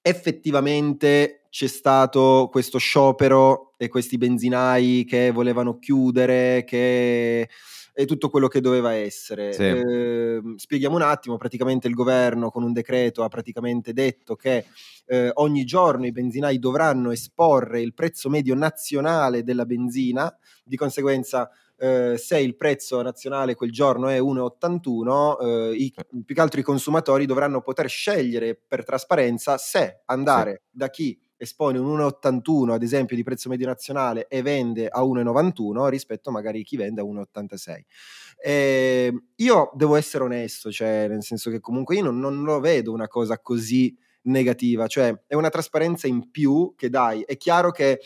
[0.00, 7.48] effettivamente c'è stato questo sciopero e questi benzinai che volevano chiudere, che
[7.92, 9.52] è tutto quello che doveva essere.
[9.52, 9.62] Sì.
[9.62, 14.66] Eh, spieghiamo un attimo, praticamente il governo con un decreto ha praticamente detto che
[15.06, 21.50] eh, ogni giorno i benzinai dovranno esporre il prezzo medio nazionale della benzina, di conseguenza
[21.78, 26.64] eh, se il prezzo nazionale quel giorno è 1,81, eh, i, più che altro i
[26.64, 30.76] consumatori dovranno poter scegliere per trasparenza se andare sì.
[30.76, 35.88] da chi espone un 1,81 ad esempio di prezzo medio nazionale e vende a 1,91
[35.88, 37.80] rispetto magari a chi vende a 1,86.
[38.40, 42.92] Eh, io devo essere onesto, cioè nel senso che comunque io non, non lo vedo
[42.92, 47.22] una cosa così negativa, cioè è una trasparenza in più che dai.
[47.22, 48.00] È chiaro che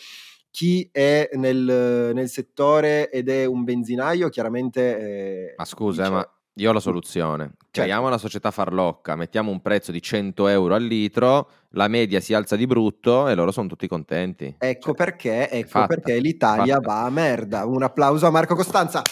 [0.53, 4.99] chi è nel, nel settore ed è un benzinaio, chiaramente...
[4.99, 7.45] Eh, ma scusa, dice, ma io ho la soluzione.
[7.45, 7.81] Certo.
[7.81, 12.35] Creiamo una società farlocca, mettiamo un prezzo di 100 euro al litro, la media si
[12.35, 14.55] alza di brutto e loro sono tutti contenti.
[14.59, 17.65] Ecco cioè, perché, ecco perché l'Italia va a merda.
[17.65, 19.03] Un applauso a Marco Costanza.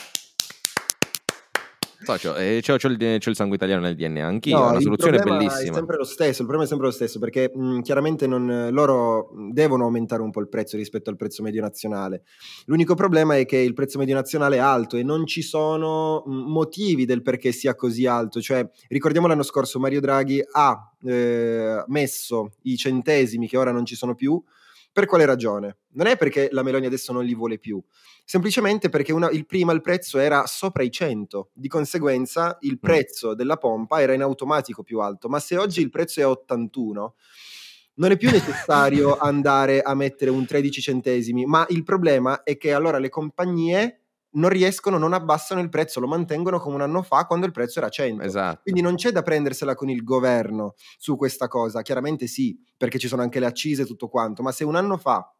[2.02, 4.70] So, c'ho, eh, c'ho, c'ho, il, c'ho, il, sangue italiano nel DNA, anch'io, no, è
[4.70, 5.72] una soluzione bellissima.
[5.72, 9.30] È sempre lo stesso, il problema è sempre lo stesso, perché mh, chiaramente non, loro
[9.50, 12.22] devono aumentare un po' il prezzo rispetto al prezzo medio nazionale.
[12.66, 17.04] L'unico problema è che il prezzo medio nazionale è alto e non ci sono motivi
[17.04, 18.40] del perché sia così alto.
[18.40, 23.94] Cioè, ricordiamo l'anno scorso Mario Draghi ha eh, messo i centesimi che ora non ci
[23.94, 24.42] sono più.
[24.92, 25.76] Per quale ragione?
[25.92, 27.80] Non è perché la Meloni adesso non li vuole più,
[28.30, 32.80] semplicemente perché una, il prima il prezzo era sopra i 100, di conseguenza il mm.
[32.80, 37.14] prezzo della pompa era in automatico più alto, ma se oggi il prezzo è 81
[37.94, 42.72] non è più necessario andare a mettere un 13 centesimi, ma il problema è che
[42.72, 44.02] allora le compagnie
[44.34, 47.80] non riescono, non abbassano il prezzo, lo mantengono come un anno fa quando il prezzo
[47.80, 48.22] era 100.
[48.22, 48.60] Esatto.
[48.62, 53.08] Quindi non c'è da prendersela con il governo su questa cosa, chiaramente sì, perché ci
[53.08, 55.34] sono anche le accise e tutto quanto, ma se un anno fa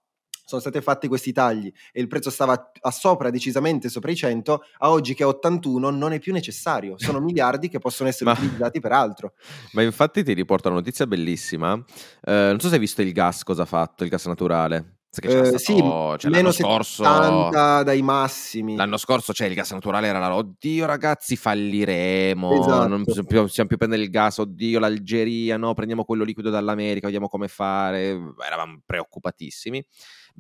[0.51, 4.63] sono stati fatti questi tagli e il prezzo stava a sopra, decisamente sopra i 100,
[4.79, 8.37] a oggi che è 81 non è più necessario, sono miliardi che possono essere ma,
[8.37, 9.35] utilizzati per altro.
[9.73, 13.45] Ma infatti ti riporto una notizia bellissima, eh, non so se hai visto il gas
[13.45, 14.97] cosa ha fatto, il gas naturale.
[15.23, 18.77] Eh, sì, cioè, meno scorso, dai massimi.
[18.77, 22.87] L'anno scorso cioè, il gas naturale era la oddio ragazzi falliremo, esatto.
[22.87, 27.49] non possiamo più prendere il gas, oddio l'Algeria, no, prendiamo quello liquido dall'America, vediamo come
[27.49, 29.85] fare, eravamo preoccupatissimi.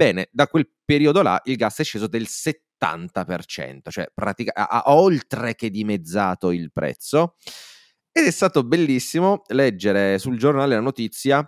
[0.01, 4.95] Bene, da quel periodo là il gas è sceso del 70%, cioè pratica- ha, ha
[4.95, 7.37] oltre che dimezzato il prezzo
[8.11, 11.47] ed è stato bellissimo leggere sul giornale la notizia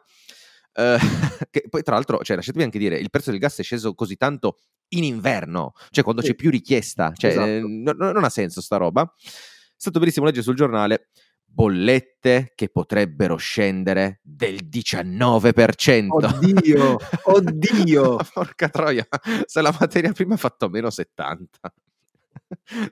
[0.75, 0.97] Uh,
[1.51, 4.17] che poi tra l'altro, cioè, lasciatemi anche dire, il prezzo del gas è sceso così
[4.17, 4.57] tanto
[4.95, 6.29] in inverno, cioè quando sì.
[6.29, 7.47] c'è più richiesta, cioè, esatto.
[7.47, 9.03] eh, n- non ha senso sta roba.
[9.03, 9.29] È
[9.77, 11.09] stato bellissimo leggere sul giornale
[11.53, 16.07] bollette che potrebbero scendere del 19%.
[16.09, 18.19] Oddio, oddio.
[18.33, 19.07] Porca troia,
[19.45, 21.73] se la materia prima ha fatto meno 70.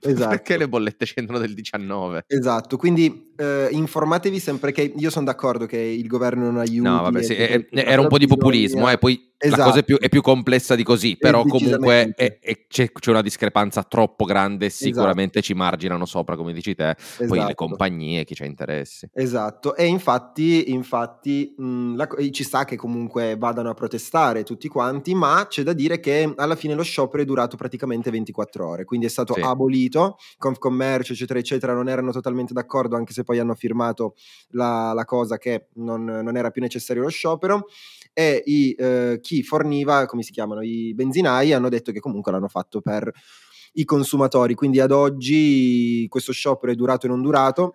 [0.01, 0.29] Esatto.
[0.29, 2.25] Perché le bollette scendono del 19?
[2.27, 6.89] Esatto, quindi eh, informatevi sempre che io sono d'accordo che il governo non aiuti.
[6.89, 9.61] No, vabbè, sì, è, era un po' di populismo, eh, poi esatto.
[9.61, 13.23] la cosa è più, è più, complessa di così, però comunque è, c'è, c'è, una
[13.23, 14.85] discrepanza troppo grande, esatto.
[14.85, 15.55] sicuramente esatto.
[15.55, 17.55] ci marginano sopra, come dici te, poi le esatto.
[17.55, 19.09] compagnie, chi c'ha interessi.
[19.13, 25.15] Esatto, e infatti, infatti mh, la, ci sta che comunque vadano a protestare tutti quanti,
[25.15, 29.07] ma c'è da dire che alla fine lo sciopero è durato praticamente 24 ore, quindi
[29.07, 29.41] è stato sì.
[29.41, 34.15] abolito, Confcommercio eccetera eccetera non erano totalmente d'accordo, anche se poi hanno firmato
[34.51, 37.67] la, la cosa che non, non, era più necessario lo sciopero
[38.13, 42.49] e i, eh, chi forniva, come si chiamano, i benzinai hanno detto che comunque l'hanno
[42.49, 43.13] fatto per
[43.75, 47.75] i consumatori, quindi ad oggi questo sciopero è durato e non durato.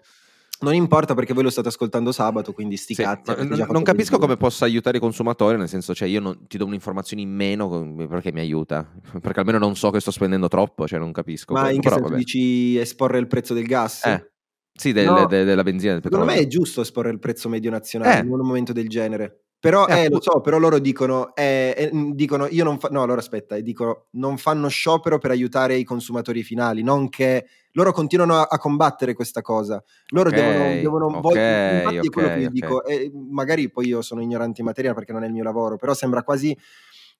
[0.57, 3.33] Non importa perché voi lo state ascoltando sabato, quindi sti sì, cazzi.
[3.37, 6.65] Non, non capisco come possa aiutare i consumatori, nel senso, cioè io non, ti do
[6.65, 8.89] un'informazione in meno perché mi aiuta,
[9.21, 11.53] perché almeno non so che sto spendendo troppo, cioè non capisco.
[11.53, 14.05] Ma in che però, senso dici esporre il prezzo del gas?
[14.05, 14.31] Eh.
[14.77, 15.93] Sì, del, no, de, della benzina.
[15.93, 18.23] Del secondo me è giusto esporre il prezzo medio nazionale eh.
[18.23, 19.44] in un momento del genere.
[19.59, 23.01] Però, eh, eh, lo so, però loro dicono, eh, eh, dicono io non fa- no,
[23.01, 28.35] allora aspetta, dicono, non fanno sciopero per aiutare i consumatori finali, non che loro continuano
[28.35, 29.83] a, a combattere questa cosa.
[30.09, 33.71] Loro okay, devono, devono okay, voglio, infatti okay, è quello che io dico, e magari
[33.71, 36.55] poi io sono ignorante in materia perché non è il mio lavoro, però sembra quasi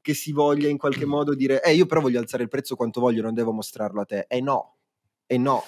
[0.02, 3.00] che si voglia in qualche modo dire, eh, io però voglio alzare il prezzo quanto
[3.00, 4.26] voglio, non devo mostrarlo a te.
[4.28, 4.76] E no,
[5.26, 5.64] e no.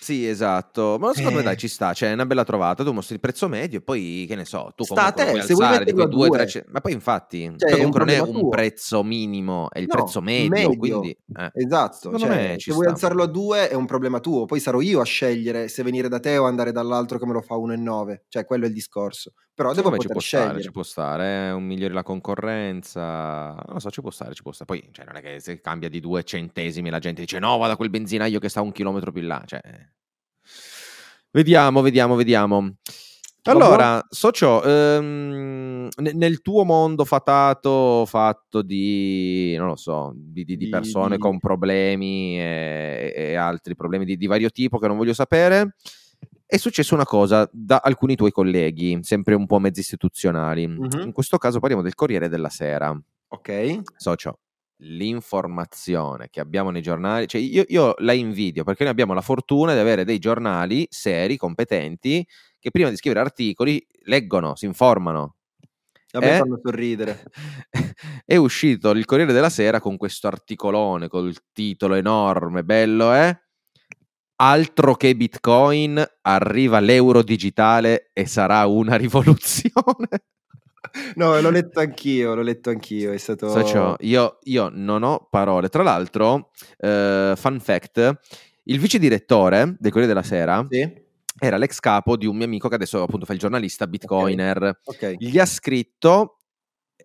[0.00, 0.98] Sì, esatto.
[0.98, 1.40] Ma secondo eh.
[1.40, 1.92] me dai, ci sta.
[1.92, 2.84] Cioè, è una bella trovata.
[2.84, 5.52] Tu mostri il prezzo medio e poi, che ne so, tu sta comunque te, se
[5.52, 8.48] alzare di quei 2 3 Ma poi, infatti, cioè, cioè comunque non è un tuo.
[8.48, 10.50] prezzo minimo, è il no, prezzo medio.
[10.50, 10.76] medio.
[10.76, 11.50] Quindi, eh.
[11.54, 12.18] Esatto.
[12.18, 14.44] Cioè, se vuoi alzarlo a 2 è un problema tuo.
[14.44, 17.40] Poi sarò io a scegliere se venire da te o andare dall'altro che me lo
[17.42, 18.22] fa 1,9.
[18.28, 19.32] Cioè, quello è il discorso.
[19.54, 20.62] Però devo Secondo me ci poter può stare, scegliere.
[20.62, 24.42] ci può stare, eh, un migliori la concorrenza, non lo so, ci può stare, ci
[24.42, 24.78] può stare.
[24.78, 27.72] Poi, cioè, non è che se cambia di due centesimi la gente dice no, vado
[27.72, 29.60] a quel benzinaio che sta un chilometro più in là, cioè...
[31.30, 32.74] Vediamo, vediamo, vediamo.
[33.46, 40.56] Allora, socio, ehm, ne- nel tuo mondo fatato, fatto di, non lo so, di, di-
[40.56, 44.96] di persone di- con problemi e, e altri problemi di, di vario tipo che non
[44.96, 45.74] voglio sapere,
[46.46, 50.66] è successa una cosa da alcuni tuoi colleghi, sempre un po' mezzi istituzionali.
[50.66, 51.00] Mhm.
[51.04, 52.96] In questo caso parliamo del Corriere della Sera.
[53.28, 54.38] Ok, Socio,
[54.78, 59.72] l'informazione che abbiamo nei giornali, cioè io, io la invidio perché noi abbiamo la fortuna
[59.72, 62.26] di avere dei giornali seri, competenti,
[62.58, 65.36] che prima di scrivere articoli leggono, si informano.
[66.12, 66.38] a me Eh?
[66.38, 67.24] fanno sorridere.
[68.24, 73.43] è uscito il Corriere della Sera con questo articolone col titolo enorme, bello, eh?
[74.36, 80.08] Altro che Bitcoin, arriva l'euro digitale e sarà una rivoluzione.
[81.16, 83.48] No, l'ho letto anch'io, l'ho letto anch'io, è stato...
[83.48, 85.68] Socio, io, io non ho parole.
[85.68, 88.18] Tra l'altro, eh, fun fact,
[88.64, 91.02] il vice direttore del Corriere della Sera Sì?
[91.38, 94.80] era l'ex capo di un mio amico che adesso appunto fa il giornalista bitcoiner.
[94.84, 95.16] Ok.
[95.18, 96.38] Gli ha scritto,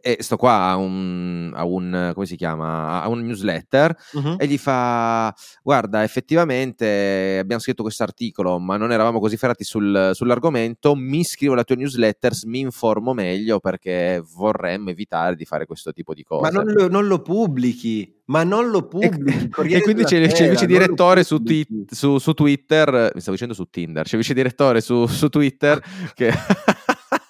[0.01, 4.35] e sto qua a un, a un- come si chiama, a un newsletter, Mhm.
[4.39, 5.33] e gli fa,
[5.63, 11.53] guarda, effettivamente abbiamo scritto questo articolo, ma non eravamo così ferrati sul- sull'argomento, mi iscrivo
[11.53, 16.41] alla tua newsletter, mi informo meglio perché vorremmo evitare di fare questo tipo di cose.
[16.41, 19.49] Ma non lo, non lo pubblichi, ma non lo E, pubblichi.
[19.49, 21.85] Corriere e quindi c'è, c'è il vice direttore su, pubblichi.
[21.89, 25.81] su- su Twitter, mi stavo dicendo su Tinder, c'è il vice direttore su, su Twitter
[26.13, 26.31] che...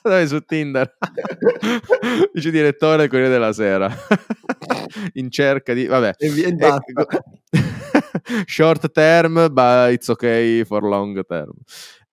[0.01, 0.97] Dove su Tinder?
[2.33, 3.93] vice direttore del Corriere della Sera.
[5.13, 5.85] In cerca di...
[5.85, 6.15] Vabbè.
[6.17, 7.07] E via- e Eh, basta.
[8.45, 11.51] Short term, but it's okay for long term.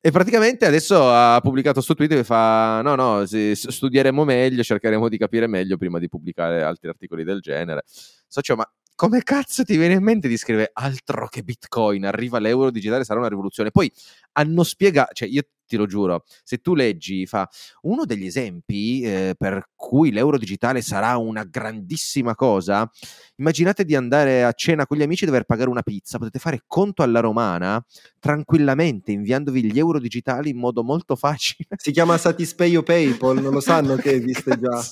[0.00, 5.18] E praticamente adesso ha pubblicato su Twitter che fa: No, no, studieremo meglio, cercheremo di
[5.18, 7.82] capire meglio prima di pubblicare altri articoli del genere.
[8.28, 12.06] Socio, ma come cazzo ti viene in mente di scrivere altro che Bitcoin?
[12.06, 13.70] Arriva l'euro digitale, sarà una rivoluzione.
[13.70, 13.92] Poi
[14.32, 17.48] hanno spiegato, cioè io ti lo giuro, se tu leggi, fa
[17.82, 22.88] uno degli esempi eh, per cui l'euro digitale sarà una grandissima cosa.
[23.36, 26.18] Immaginate di andare a cena con gli amici e dover pagare una pizza.
[26.18, 27.84] Potete fare conto alla romana
[28.18, 31.68] tranquillamente inviandovi gli euro digitali in modo molto facile.
[31.76, 34.82] Si chiama Satispay o PayPal, non lo sanno che esiste già.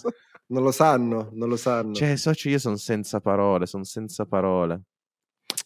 [0.47, 1.95] Non lo sanno, non lo sanno.
[1.95, 4.83] Cioè, socio, io sono senza parole, sono senza parole.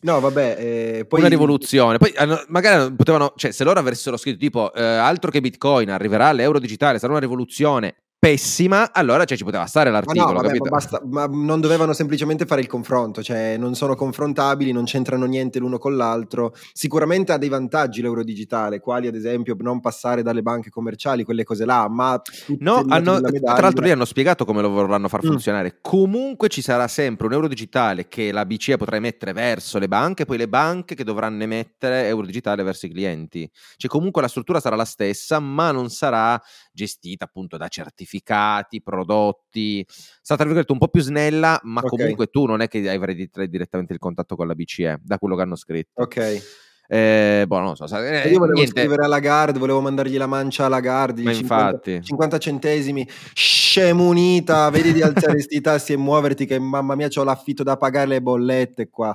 [0.01, 1.21] No, vabbè, eh, poi...
[1.21, 1.99] Una rivoluzione.
[1.99, 2.13] Poi
[2.49, 6.99] magari potevano, cioè, se loro avessero scritto tipo eh, altro che Bitcoin, arriverà l'euro digitale,
[6.99, 11.01] sarà una rivoluzione pessima, allora cioè, ci poteva stare Ma l'articolo, no, vabbè, ma, basta-
[11.05, 15.79] ma non dovevano semplicemente fare il confronto, cioè non sono confrontabili, non c'entrano niente l'uno
[15.79, 16.53] con l'altro.
[16.73, 21.45] Sicuramente ha dei vantaggi l'euro digitale, quali ad esempio non passare dalle banche commerciali, quelle
[21.45, 22.21] cose là, ma
[22.59, 25.29] No, hanno- tra l'altro lì hanno spiegato come lo vorranno far Mm.
[25.29, 25.79] funzionare.
[25.81, 30.25] Comunque ci sarà sempre un euro digitale che la BCE potrà emettere verso le banche,
[30.25, 33.49] poi le banche che dovranno emettere euro digitale verso i clienti.
[33.77, 36.41] Cioè comunque la struttura sarà la stessa, ma non sarà
[36.79, 39.85] gestita appunto da certificati, prodotti.
[39.89, 41.89] Sarà tra virgolette un po' più snella, ma Ok.
[41.89, 45.35] comunque tu non è che avrai di- direttamente il contatto con la BCE, da quello
[45.37, 46.01] che hanno scritto.
[46.03, 46.43] Ok.
[46.91, 47.85] Eh, boh, non so.
[47.99, 48.71] eh, io volevo niente.
[48.81, 52.03] scrivere alla Lagarde, volevo mandargli la mancia alla Lagarde, Ma 50, infatti.
[52.03, 57.25] 50 centesimi, scemo unita, vedi di alzare sti tassi e muoverti che mamma mia c'ho
[57.25, 59.15] l'affitto da pagare le bollette qua.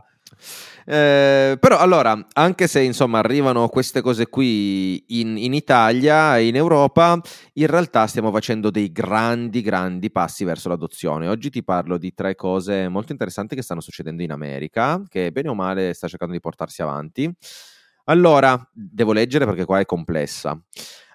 [0.85, 6.55] Eh, però allora, anche se insomma arrivano queste cose qui in, in Italia e in
[6.55, 7.19] Europa,
[7.53, 11.27] in realtà stiamo facendo dei grandi, grandi passi verso l'adozione.
[11.27, 15.49] Oggi ti parlo di tre cose molto interessanti che stanno succedendo in America, che bene
[15.49, 17.33] o male sta cercando di portarsi avanti.
[18.05, 20.59] Allora, devo leggere perché qua è complessa.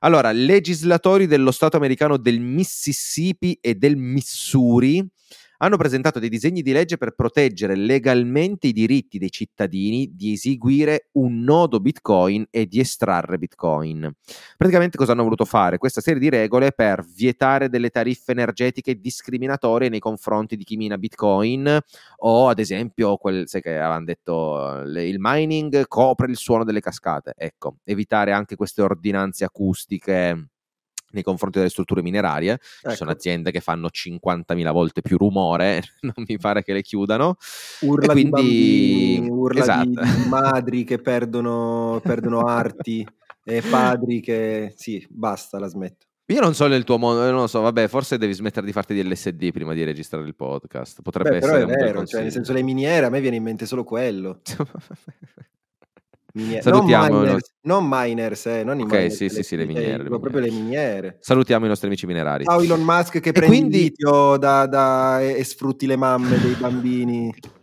[0.01, 5.07] Allora, legislatori dello Stato americano del Mississippi e del Missouri
[5.59, 11.09] hanno presentato dei disegni di legge per proteggere legalmente i diritti dei cittadini di eseguire
[11.13, 14.11] un nodo Bitcoin e di estrarre Bitcoin.
[14.57, 15.79] Praticamente cosa hanno voluto fare?
[15.79, 20.99] Questa serie di regole per vietare delle tariffe energetiche discriminatorie nei confronti di chi mina
[20.99, 21.79] Bitcoin
[22.19, 27.35] o ad esempio quel, sai che avevano detto il mining copre il suono delle cascate.
[27.37, 30.51] Ecco, evitare anche queste ordinanze acustiche
[31.11, 32.59] nei confronti delle strutture minerarie.
[32.61, 33.19] Ci sono Ecco.
[33.19, 37.37] aziende che fanno 50.000 volte più rumore, non mi pare che le chiudano.
[37.81, 39.89] Urla E di quindi- bambini, urla esatto.
[39.89, 43.07] di, madri che perdono, perdono arti
[43.45, 44.73] e padri che...
[44.77, 46.07] Sì, basta, la smetto.
[46.31, 48.93] Io non so nel tuo mondo, non lo so, vabbè, forse devi smettere di farti
[48.93, 51.01] di LSD prima di registrare il podcast.
[51.01, 53.23] Potrebbe Beh, però essere è un bel vero, cioè, nel senso le miniere a me
[53.23, 54.43] viene in mente solo quello.
[56.35, 56.63] Miniere.
[56.63, 59.65] Salutiamo non miners, non miners, eh, non i Ok, miners, sì, sì, le- sì, le
[59.67, 61.17] miniere, le proprio le miniere.
[61.21, 62.45] Salutiamo i nostri amici minerari.
[62.45, 66.39] Ciao Elon Musk che E prendi quindi- litio da, da- e, e sfrutti le mamme
[66.39, 67.35] dei bambini.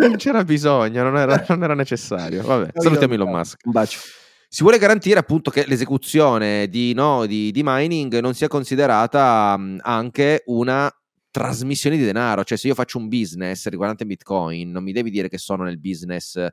[0.00, 2.42] Non c'era bisogno, non era, non era necessario.
[2.42, 3.60] Vabbè, Ciao, salutiamo Elon Musk.
[3.64, 4.00] Un bacio.
[4.48, 10.42] Si vuole garantire appunto che l'esecuzione di nodi di mining non sia considerata mh, anche
[10.46, 10.92] una
[11.30, 15.28] trasmissione di denaro, cioè se io faccio un business riguardante Bitcoin, non mi devi dire
[15.28, 16.44] che sono nel business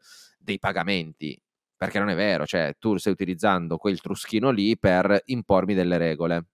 [0.47, 1.37] dei pagamenti,
[1.75, 6.45] perché non è vero, cioè tu stai utilizzando quel truschino lì per impormi delle regole.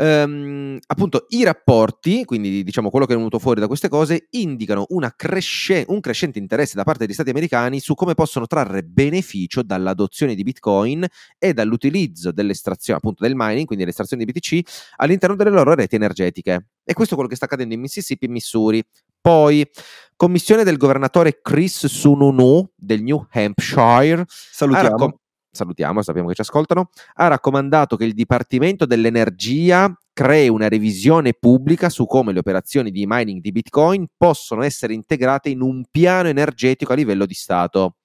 [0.00, 4.86] Ehm, appunto, i rapporti, quindi diciamo quello che è venuto fuori da queste cose, indicano
[5.16, 10.34] cresce- un crescente interesse da parte degli stati americani su come possono trarre beneficio dall'adozione
[10.36, 11.04] di Bitcoin
[11.38, 16.68] e dall'utilizzo dell'estrazione, appunto del mining, quindi l'estrazione di BTC, all'interno delle loro reti energetiche.
[16.84, 18.84] E questo è quello che sta accadendo in Mississippi e Missouri.
[19.20, 19.68] Poi,
[20.16, 24.88] commissione del governatore Chris Sununu del New Hampshire Salutiamo.
[24.88, 25.16] raccom-
[25.50, 31.88] salutiamo, sappiamo che ci ascoltano, ha raccomandato che il Dipartimento dell'Energia crei una revisione pubblica
[31.88, 36.92] su come le operazioni di mining di Bitcoin possono essere integrate in un piano energetico
[36.92, 37.96] a livello di Stato.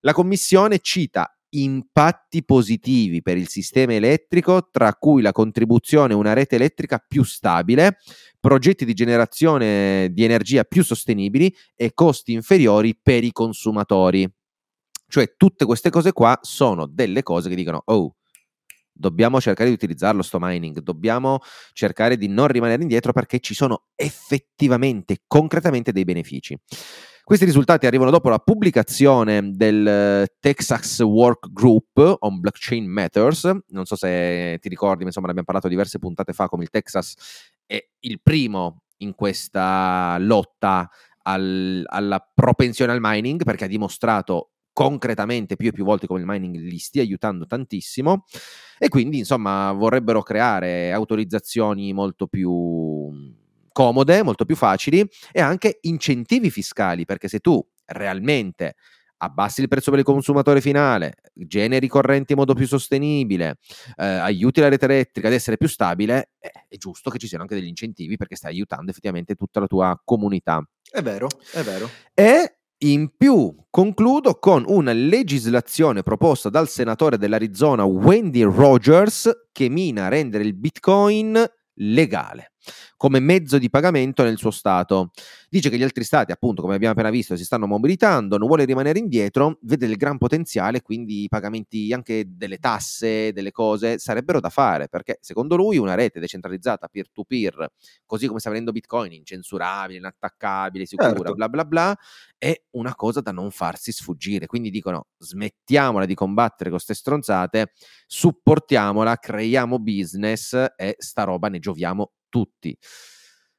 [0.00, 6.32] La Commissione cita impatti positivi per il sistema elettrico, tra cui la contribuzione a una
[6.32, 7.98] rete elettrica più stabile,
[8.40, 14.28] progetti di generazione di energia più sostenibili e costi inferiori per i consumatori.
[15.06, 18.16] Cioè, tutte queste cose qua sono delle cose che dicono: oh,
[18.92, 21.40] dobbiamo cercare di utilizzarlo sto mining, dobbiamo
[21.72, 26.58] cercare di non rimanere indietro perché ci sono effettivamente, concretamente dei benefici.
[27.32, 33.50] Questi risultati arrivano dopo la pubblicazione del eh, Texas Work Group on Blockchain Matters.
[33.68, 36.68] Non so se ti ricordi, ma insomma, ne abbiamo parlato diverse puntate fa, come il
[36.68, 37.14] Texas
[37.64, 40.90] è il primo in questa lotta
[41.22, 46.26] al- alla propensione al mining perché ha dimostrato concretamente più e più volte come il
[46.26, 48.26] mining li stia aiutando tantissimo
[48.78, 53.40] e quindi insomma vorrebbero creare autorizzazioni molto più
[53.72, 58.74] comode, molto più facili e anche incentivi fiscali perché se tu realmente
[59.22, 63.58] abbassi il prezzo per il consumatore finale, generi correnti in modo più sostenibile,
[63.96, 67.44] eh, aiuti la rete elettrica ad essere più stabile, eh, è giusto che ci siano
[67.44, 70.62] anche degli incentivi perché stai aiutando effettivamente tutta la tua comunità.
[70.90, 71.88] È vero, è vero.
[72.12, 80.06] E in più concludo con una legislazione proposta dal senatore dell'Arizona Wendy Rogers che mina
[80.06, 81.44] a rendere il Bitcoin
[81.74, 82.51] legale
[82.96, 85.10] come mezzo di pagamento nel suo stato.
[85.48, 88.64] Dice che gli altri stati, appunto, come abbiamo appena visto, si stanno mobilitando, non vuole
[88.64, 94.40] rimanere indietro, vede il gran potenziale, quindi i pagamenti anche delle tasse, delle cose sarebbero
[94.40, 97.70] da fare, perché secondo lui una rete decentralizzata peer-to-peer,
[98.06, 101.34] così come sta venendo Bitcoin, incensurabile, inattaccabile, sicura, Certo.
[101.34, 101.98] bla bla bla,
[102.38, 104.46] è una cosa da non farsi sfuggire.
[104.46, 107.72] Quindi dicono smettiamola di combattere con queste stronzate,
[108.06, 112.74] supportiamola, creiamo business e sta roba ne gioviamo tutti.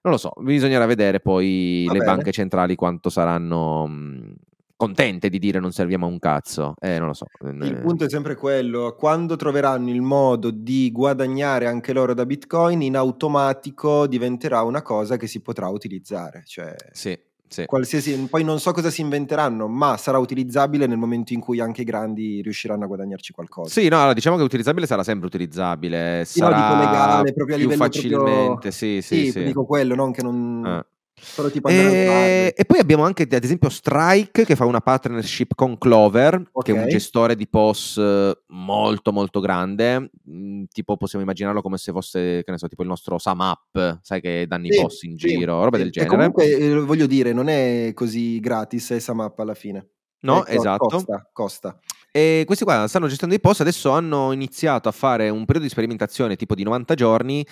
[0.01, 2.11] Non lo so, bisognerà vedere poi Va le bene.
[2.15, 4.33] banche centrali quanto saranno mh,
[4.75, 6.73] contente di dire non serviamo a un cazzo.
[6.81, 7.27] Eh, non lo so.
[7.39, 12.25] Il Eh, punto è sempre quello, quando troveranno il modo di guadagnare anche loro da
[12.25, 16.41] Bitcoin, in automatico diventerà una cosa che si potrà utilizzare.
[16.45, 17.17] Cioè, Sì,
[17.53, 17.65] sì.
[17.65, 21.81] qualsiasi, poi non so cosa si inventeranno, ma sarà utilizzabile nel momento in cui anche
[21.81, 23.69] i grandi riusciranno a guadagnarci qualcosa.
[23.69, 27.55] Sì, no, allora, diciamo che utilizzabile sarà sempre utilizzabile, Sì, no, sarà dico legale, proprio
[27.55, 29.43] a più livello facilmente, proprio- sì, sì, Sì, sì.
[29.43, 30.65] dico quello, non che non...
[30.65, 30.91] Eh.
[31.25, 32.55] E, usarlo.
[32.55, 36.79] e poi abbiamo anche ad esempio Strike che fa una partnership con Clover, che è
[36.81, 42.43] un gestore di POS eh, molto molto grande, Mm, tipo possiamo immaginarlo come se fosse,
[42.43, 45.27] che ne so, tipo il nostro SumUp, sai che danno i Sì, POS in sì,
[45.27, 45.83] giro, roba sì.
[45.83, 46.15] del E genere.
[46.15, 49.87] comunque, eh, voglio dire, non è così gratis eh, Samap alla fine.
[50.21, 50.87] No, Eh, esatto.
[50.87, 51.79] Costa, costa.
[52.15, 55.71] E questi qua stanno gestendo i POS, adesso hanno iniziato a fare un periodo di
[55.71, 57.43] sperimentazione tipo di 90 giorni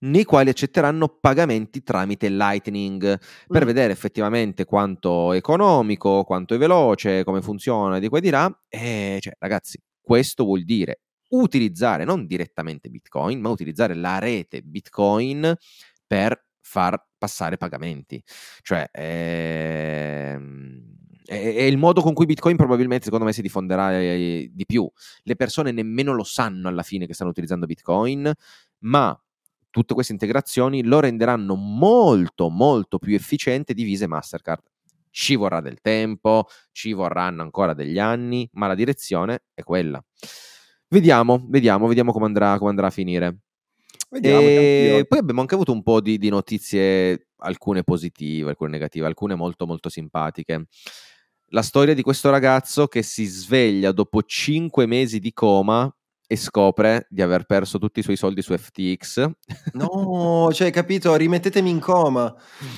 [0.00, 3.16] nei quali accetteranno pagamenti tramite Lightning
[3.46, 3.66] per Mm.
[3.66, 8.52] vedere effettivamente quanto è economico, quanto è veloce, come funziona di qua e di là.
[8.68, 15.54] E cioè, ragazzi, questo vuol dire utilizzare non direttamente Bitcoin, ma utilizzare la rete Bitcoin
[16.06, 18.20] per far passare pagamenti.
[18.62, 20.96] Cioè, ehm,
[21.28, 24.90] è, è il modo con cui Bitcoin probabilmente secondo me si diffonderà eh, di più.
[25.22, 28.32] Le persone nemmeno lo sanno alla fine che stanno utilizzando Bitcoin,
[28.78, 29.22] ma
[29.68, 34.62] tutte queste integrazioni lo renderanno molto molto più efficiente di Visa e Mastercard.
[35.10, 40.02] Ci vorrà del tempo, ci vorranno ancora degli anni, ma la direzione è quella.
[40.88, 43.40] Vediamo, vediamo, vediamo come andrà, come andrà a finire.
[44.08, 44.40] Vediamo.
[44.40, 49.34] E poi abbiamo anche avuto un po' di, di notizie, alcune positive, alcune negative, alcune
[49.34, 50.66] molto molto simpatiche.
[51.50, 55.92] La storia di questo ragazzo che si sveglia dopo 5 mesi di coma
[56.30, 59.30] e scopre di aver perso tutti i suoi soldi su FTX.
[59.72, 62.34] No, cioè, capito, rimettetemi in coma.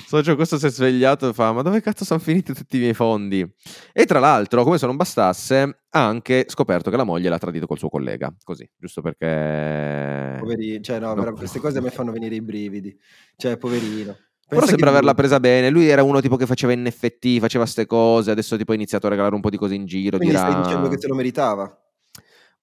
[0.07, 2.93] Socio, questo si è svegliato e fa, ma dove cazzo sono finiti tutti i miei
[2.93, 3.45] fondi?
[3.91, 7.67] E tra l'altro, come se non bastasse, ha anche scoperto che la moglie l'ha tradito
[7.67, 10.37] col suo collega, così, giusto perché...
[10.39, 11.33] Poverino, cioè no, no.
[11.33, 12.97] queste cose a me fanno venire i brividi.
[13.35, 14.15] Cioè, poverino.
[14.55, 15.69] Però sembra averla presa bene.
[15.69, 18.31] Lui era uno tipo che faceva NFT, faceva queste cose.
[18.31, 20.17] Adesso tipo ha iniziato a regalare un po' di cose in giro.
[20.17, 20.49] Quindi dirà...
[20.49, 21.79] stai dicendo che se lo meritava?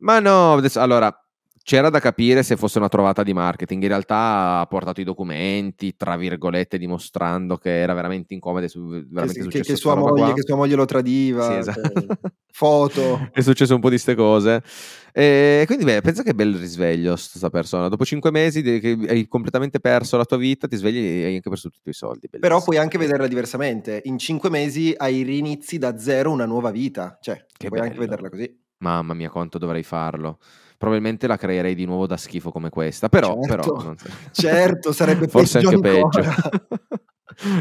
[0.01, 1.11] Ma no, adesso, allora
[1.63, 3.83] c'era da capire se fosse una trovata di marketing.
[3.83, 8.71] In realtà ha portato i documenti, tra virgolette, dimostrando che era veramente incomode.
[8.75, 11.47] Veramente che, che, che, sua moglie, che, sua moglie, lo tradiva.
[11.47, 12.19] Sì, esatto.
[12.59, 13.29] Foto.
[13.33, 14.61] È successo un po' di queste cose.
[15.13, 17.87] E quindi, beh, pensa che bel risveglio questa persona.
[17.87, 21.49] Dopo cinque mesi che hai completamente perso la tua vita, ti svegli e hai anche
[21.49, 22.27] perso tutti i soldi.
[22.29, 22.41] Bellissimo.
[22.41, 24.03] Però puoi anche vederla diversamente.
[24.07, 27.17] In cinque mesi hai rinizi da zero una nuova vita.
[27.21, 27.93] Cioè, che puoi bello.
[27.93, 28.61] anche vederla così.
[28.79, 30.39] Mamma mia, quanto dovrei farlo.
[30.77, 33.39] Probabilmente la creerei di nuovo da schifo come questa, però...
[33.43, 33.95] Certo, però
[34.33, 36.87] certo sarebbe Forse peggio anche peggio.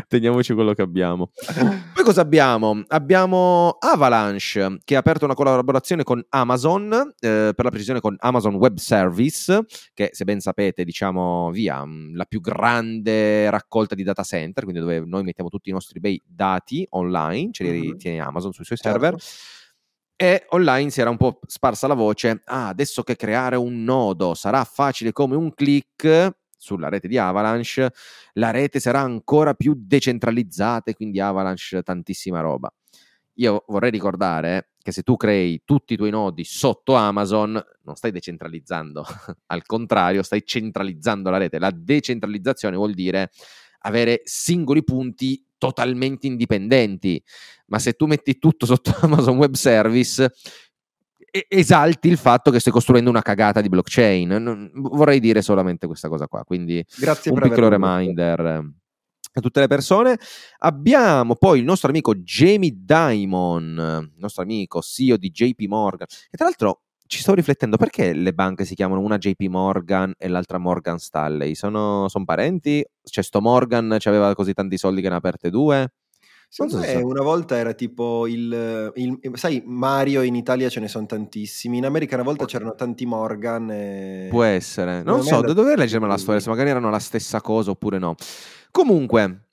[0.08, 1.32] Teniamoci quello che abbiamo.
[1.94, 2.84] Poi cosa abbiamo?
[2.88, 8.56] Abbiamo Avalanche che ha aperto una collaborazione con Amazon, eh, per la precisione con Amazon
[8.56, 14.24] Web Service, che se ben sapete, diciamo, via, mm, la più grande raccolta di data
[14.24, 17.98] center, quindi dove noi mettiamo tutti i nostri bei dati online, ce li mm-hmm.
[17.98, 19.16] tiene Amazon sui suoi server.
[19.18, 19.56] Certo
[20.20, 24.34] e online si era un po' sparsa la voce, ah, adesso che creare un nodo
[24.34, 27.92] sarà facile come un click sulla rete di Avalanche,
[28.34, 32.72] la rete sarà ancora più decentralizzata e quindi Avalanche tantissima roba.
[33.36, 38.12] Io vorrei ricordare che se tu crei tutti i tuoi nodi sotto Amazon, non stai
[38.12, 39.06] decentralizzando,
[39.48, 41.60] al contrario, stai centralizzando la rete.
[41.60, 43.32] La decentralizzazione vuol dire
[43.80, 47.22] avere singoli punti totalmente indipendenti,
[47.68, 50.32] ma se tu metti tutto sotto Amazon Web Service
[51.48, 54.28] esalti il fatto che stai costruendo una cagata di blockchain.
[54.28, 58.74] Non, vorrei dire solamente questa cosa qua, quindi Grazie un piccolo reminder detto.
[59.34, 60.18] a tutte le persone.
[60.60, 66.38] Abbiamo poi il nostro amico Jamie Dimon, il nostro amico CEO di JP Morgan, che
[66.38, 70.58] tra l'altro ci sto riflettendo perché le banche si chiamano una JP Morgan e l'altra
[70.58, 71.56] Morgan Stanley?
[71.56, 72.86] Sono, sono parenti?
[73.02, 75.94] Cioè, sto Morgan aveva così tanti soldi che ne ha aperte due?
[76.50, 81.06] Secondo me una volta era tipo il, il, Sai, Mario in Italia ce ne sono
[81.06, 81.78] tantissimi.
[81.78, 83.70] In America una volta c'erano tanti Morgan.
[83.70, 84.28] E...
[84.30, 85.04] Può essere.
[85.04, 86.40] Non so, da dove leggermi la storia?
[86.40, 88.16] Se magari erano la stessa cosa oppure no.
[88.72, 89.48] Comunque,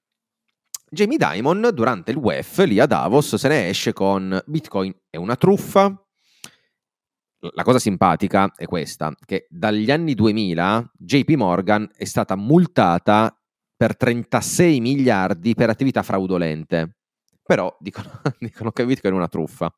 [0.88, 5.34] Jamie Dimon durante il WEF lì a Davos se ne esce con Bitcoin è una
[5.36, 6.04] truffa,
[7.52, 13.36] la cosa simpatica è questa, che dagli anni 2000 JP Morgan è stata multata
[13.76, 16.96] per 36 miliardi per attività fraudolente.
[17.42, 19.72] Però dicono, dicono che Bitcoin è una truffa.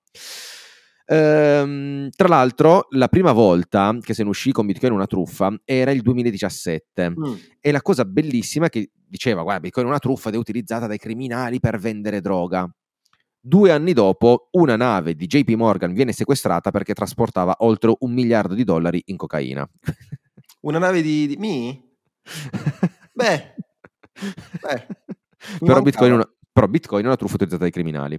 [1.08, 5.92] Ehm, tra l'altro, la prima volta che se ne uscì con Bitcoin una truffa era
[5.92, 7.34] il 2017 mm.
[7.60, 10.86] e la cosa bellissima è che diceva: Guarda, Bitcoin è una truffa ed è utilizzata
[10.86, 12.68] dai criminali per vendere droga.
[13.38, 18.54] Due anni dopo, una nave di JP Morgan viene sequestrata perché trasportava oltre un miliardo
[18.54, 19.68] di dollari in cocaina.
[20.62, 21.80] Una nave di, di Mi?
[23.14, 23.54] Beh,
[24.60, 24.86] beh
[25.64, 28.18] però, Bitcoin una, però Bitcoin è una truffa utilizzata dai criminali.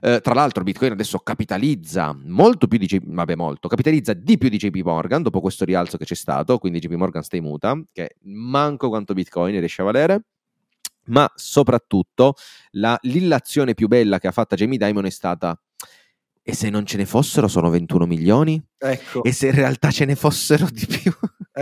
[0.00, 4.48] Eh, tra l'altro, Bitcoin adesso capitalizza molto più di JP, vabbè, molto, capitalizza di più
[4.48, 6.58] di JP Morgan dopo questo rialzo che c'è stato.
[6.58, 10.24] Quindi JP Morgan sta in muta, che manco quanto Bitcoin riesce a valere
[11.10, 12.34] ma soprattutto
[12.72, 15.58] la, l'illazione più bella che ha fatto Jamie Dimon è stata
[16.42, 18.62] e se non ce ne fossero sono 21 milioni?
[18.78, 19.22] Ecco.
[19.22, 21.12] E se in realtà ce ne fossero di più?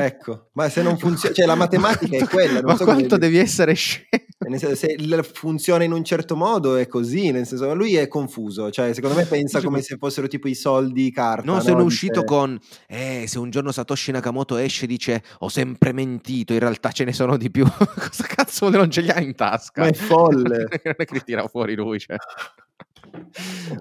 [0.04, 2.62] Ecco, ma se non funziona, cioè la matematica è quella.
[2.62, 3.44] ma so quanto devi dire.
[3.44, 4.06] essere scemo?
[4.38, 4.96] Senso, se
[5.32, 9.24] funziona in un certo modo è così, nel senso lui è confuso, cioè secondo me
[9.24, 11.50] pensa come se fossero tipo i soldi carta.
[11.50, 11.84] No, sono no?
[11.84, 12.24] uscito Dice...
[12.24, 17.04] con, eh, se un giorno Satoshi Nakamoto esce dice ho sempre mentito, in realtà ce
[17.04, 17.66] ne sono di più.
[17.76, 19.82] Cosa cazzo non ce li ha in tasca?
[19.82, 20.68] Ma è folle.
[20.84, 22.16] non è che tira fuori lui, cioè.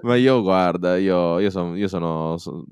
[0.02, 2.64] Ma io guarda, io, io, son, io sono, sono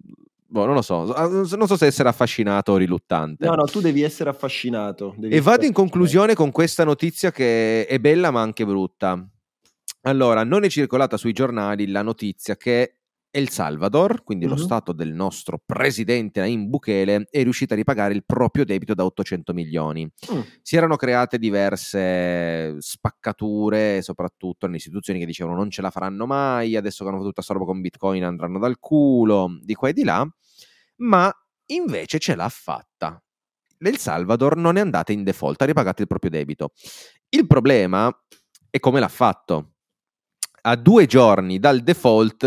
[0.48, 3.44] Boh, non lo so, non so se essere affascinato o riluttante.
[3.46, 5.14] No, no, tu devi essere affascinato.
[5.16, 9.28] Devi e vado in conclusione con questa notizia che è bella ma anche brutta.
[10.02, 12.95] Allora, non è circolata sui giornali la notizia che
[13.36, 14.52] El Salvador, quindi uh-huh.
[14.52, 19.04] lo stato del nostro presidente Naim Bukele, è riuscito a ripagare il proprio debito da
[19.04, 20.10] 800 milioni.
[20.28, 20.42] Uh.
[20.62, 26.76] Si erano create diverse spaccature, soprattutto nelle istituzioni che dicevano non ce la faranno mai,
[26.76, 29.92] adesso che hanno fatto tutta sta roba con Bitcoin andranno dal culo, di qua e
[29.92, 30.26] di là,
[31.00, 31.30] ma
[31.66, 33.22] invece ce l'ha fatta.
[33.80, 36.72] L'El Salvador non è andata in default, ha ripagato il proprio debito.
[37.28, 38.10] Il problema
[38.70, 39.72] è come l'ha fatto
[40.68, 42.44] a due giorni dal default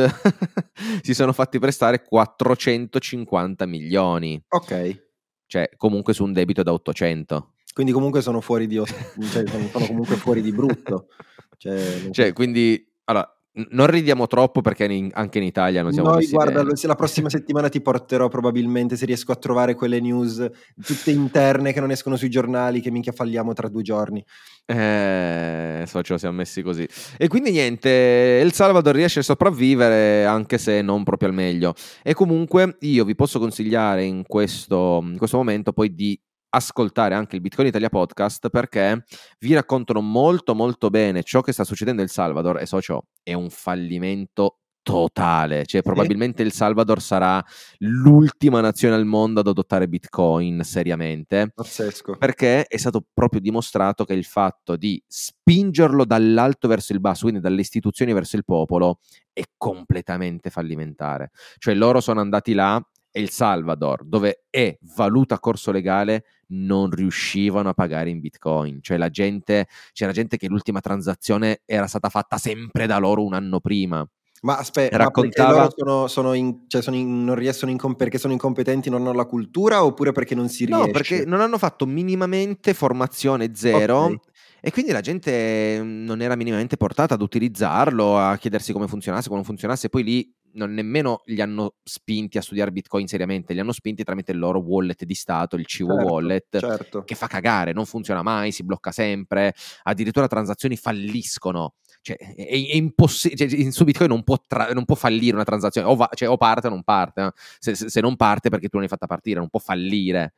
[1.02, 4.42] si sono fatti prestare 450 milioni.
[4.50, 5.08] Ok.
[5.46, 7.54] Cioè, comunque su un debito da 800.
[7.74, 11.08] Quindi comunque sono fuori di, cioè, sono comunque fuori di brutto.
[11.60, 13.30] Cioè, cioè quindi, allora,
[13.70, 16.80] non ridiamo troppo perché in, anche in Italia non siamo Noi, guarda, bene.
[16.82, 20.48] la prossima settimana ti porterò probabilmente se riesco a trovare quelle news
[20.84, 24.24] tutte interne che non escono sui giornali, che minchia falliamo tra due giorni.
[24.66, 26.88] Eh, so, ce lo siamo messi così.
[27.18, 31.74] E quindi niente, El Salvador riesce a sopravvivere anche se non proprio al meglio.
[32.04, 36.20] E comunque io vi posso consigliare in questo, in questo momento poi di
[36.50, 39.04] ascoltare anche il Bitcoin Italia podcast perché
[39.40, 43.34] vi raccontano molto molto bene ciò che sta succedendo in El Salvador e socio è
[43.34, 47.44] un fallimento totale, cioè probabilmente il Salvador sarà
[47.80, 51.52] l'ultima nazione al mondo ad adottare Bitcoin seriamente.
[51.54, 52.16] Pazzesco.
[52.18, 57.40] Perché è stato proprio dimostrato che il fatto di spingerlo dall'alto verso il basso, quindi
[57.40, 59.00] dalle istituzioni verso il popolo,
[59.32, 61.30] è completamente fallimentare.
[61.58, 67.70] Cioè loro sono andati là e il Salvador, dove è valuta corso legale, non riuscivano
[67.70, 68.80] a pagare in bitcoin.
[68.82, 73.34] Cioè la gente, c'era gente che l'ultima transazione era stata fatta sempre da loro un
[73.34, 74.08] anno prima.
[74.42, 75.64] Ma aspetta, raccontava...
[75.64, 79.14] ma sono, sono, in, cioè sono in, non riescono in, perché sono incompetenti, non hanno
[79.14, 80.86] la cultura oppure perché non si riesce?
[80.86, 84.04] No, perché non hanno fatto minimamente formazione zero.
[84.04, 84.20] Okay.
[84.62, 89.26] E quindi la gente mm, non era minimamente portata ad utilizzarlo, a chiedersi come funzionasse,
[89.26, 89.90] come non funzionasse.
[89.90, 94.34] Poi lì non nemmeno li hanno spinti a studiare Bitcoin seriamente, li hanno spinti tramite
[94.34, 97.04] il loro wallet di Stato, il CIVO certo, wallet, certo.
[97.04, 99.54] che fa cagare, non funziona mai, si blocca sempre,
[99.84, 101.76] addirittura transazioni falliscono.
[102.02, 105.88] Cioè, è, è impossibile, cioè, su Bitcoin non può, tra- non può, fallire una transazione,
[105.88, 107.22] o, va- cioè, o parte o non parte.
[107.22, 107.32] No?
[107.58, 110.34] Se, se, se non parte perché tu non l'hai fatta partire, non può fallire.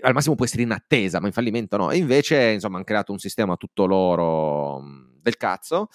[0.00, 1.90] Al massimo può essere in attesa, ma in fallimento no.
[1.90, 4.82] E invece, insomma, hanno creato un sistema tutto loro
[5.20, 5.88] del cazzo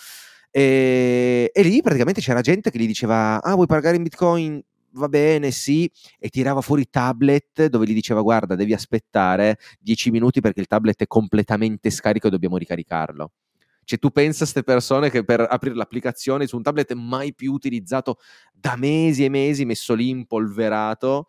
[0.51, 4.61] e, e lì praticamente c'era gente che gli diceva: Ah, vuoi pagare in bitcoin?
[4.93, 10.41] va bene, sì, e tirava fuori tablet dove gli diceva guarda, devi aspettare 10 minuti
[10.41, 13.31] perché il tablet è completamente scarico e dobbiamo ricaricarlo.
[13.83, 17.53] Cioè tu pensa a queste persone che per aprire l'applicazione su un tablet mai più
[17.53, 18.17] utilizzato
[18.53, 21.25] da mesi e mesi, messo lì impolverato,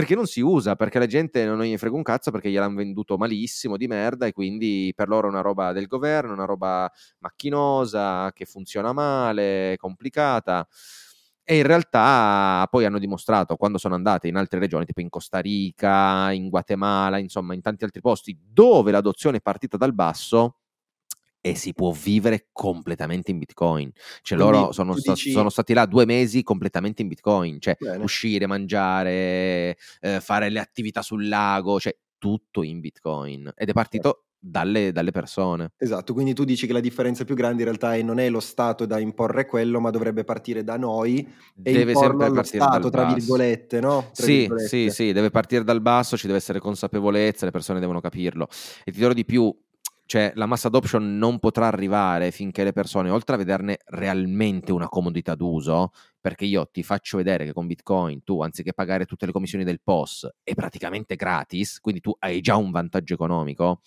[0.00, 3.18] perché non si usa, perché la gente non gli frega un cazzo perché gliel'hanno venduto
[3.18, 8.32] malissimo, di merda, e quindi per loro è una roba del governo, una roba macchinosa,
[8.32, 10.66] che funziona male, complicata.
[11.44, 15.40] E in realtà poi hanno dimostrato, quando sono andate in altre regioni, tipo in Costa
[15.40, 20.59] Rica, in Guatemala, insomma in tanti altri posti, dove l'adozione è partita dal basso,
[21.40, 23.90] e si può vivere completamente in Bitcoin.
[24.22, 25.30] Cioè Quindi loro sono, sta- dici...
[25.30, 28.02] sono, stati là due mesi completamente in Bitcoin, cioè Bene.
[28.02, 33.50] uscire, mangiare, eh, fare le attività sul lago, cioè tutto in Bitcoin.
[33.56, 35.72] Ed è partito dalle, dalle, persone.
[35.76, 38.40] Esatto, quindi tu dici che la differenza più grande in realtà è non è lo
[38.40, 41.26] Stato da imporre quello, ma dovrebbe partire da noi
[41.62, 44.10] e deve sempre partire Stato, tra virgolette, no?
[44.14, 44.68] Tra sì, virgolette.
[44.68, 48.48] sì, sì, deve partire dal basso, ci deve essere consapevolezza, le persone devono capirlo.
[48.84, 49.54] E ti dirò di più,
[50.10, 54.88] cioè la mass adoption non potrà arrivare finché le persone, oltre a vederne realmente una
[54.88, 59.30] comodità d'uso, perché io ti faccio vedere che con Bitcoin tu, anziché pagare tutte le
[59.30, 63.82] commissioni del POS, è praticamente gratis, quindi tu hai già un vantaggio economico,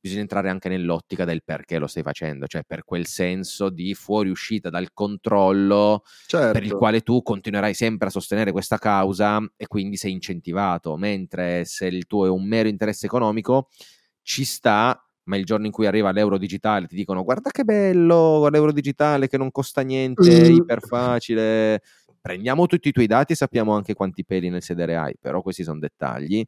[0.00, 4.70] bisogna entrare anche nell'ottica del perché lo stai facendo, cioè per quel senso di fuoriuscita
[4.70, 6.52] dal controllo certo.
[6.52, 6.78] per il certo.
[6.78, 12.06] quale tu continuerai sempre a sostenere questa causa e quindi sei incentivato, mentre se il
[12.06, 13.70] tuo è un mero interesse economico,
[14.22, 18.48] ci sta ma il giorno in cui arriva l'euro digitale ti dicono guarda che bello
[18.48, 21.82] l'euro digitale che non costa niente, è iper facile,
[22.20, 25.62] prendiamo tutti i tuoi dati e sappiamo anche quanti peli nel sedere hai, però questi
[25.62, 26.44] sono dettagli.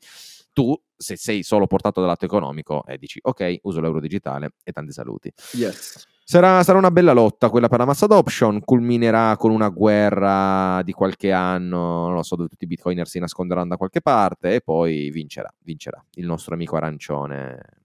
[0.53, 4.73] Tu, se sei solo portato dal lato economico, eh, dici ok, uso l'euro digitale e
[4.73, 5.33] tanti saluti.
[5.53, 6.07] Yes.
[6.25, 10.93] Sarà, sarà, una bella lotta quella per la mass adoption, culminerà con una guerra di
[10.93, 14.61] qualche anno, non lo so, dove tutti i bitcoiner si nasconderanno da qualche parte e
[14.61, 17.80] poi vincerà, vincerà il nostro amico arancione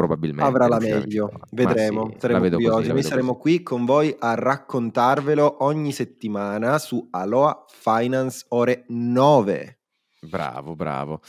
[0.00, 1.30] probabilmente avrà la meglio.
[1.50, 2.10] Vedremo.
[2.12, 2.88] Sì, saremo curiosi.
[2.88, 3.40] Noi saremo così.
[3.40, 9.78] qui con voi a raccontarvelo ogni settimana su Aloha Finance ore 9.
[10.22, 11.20] Bravo, bravo.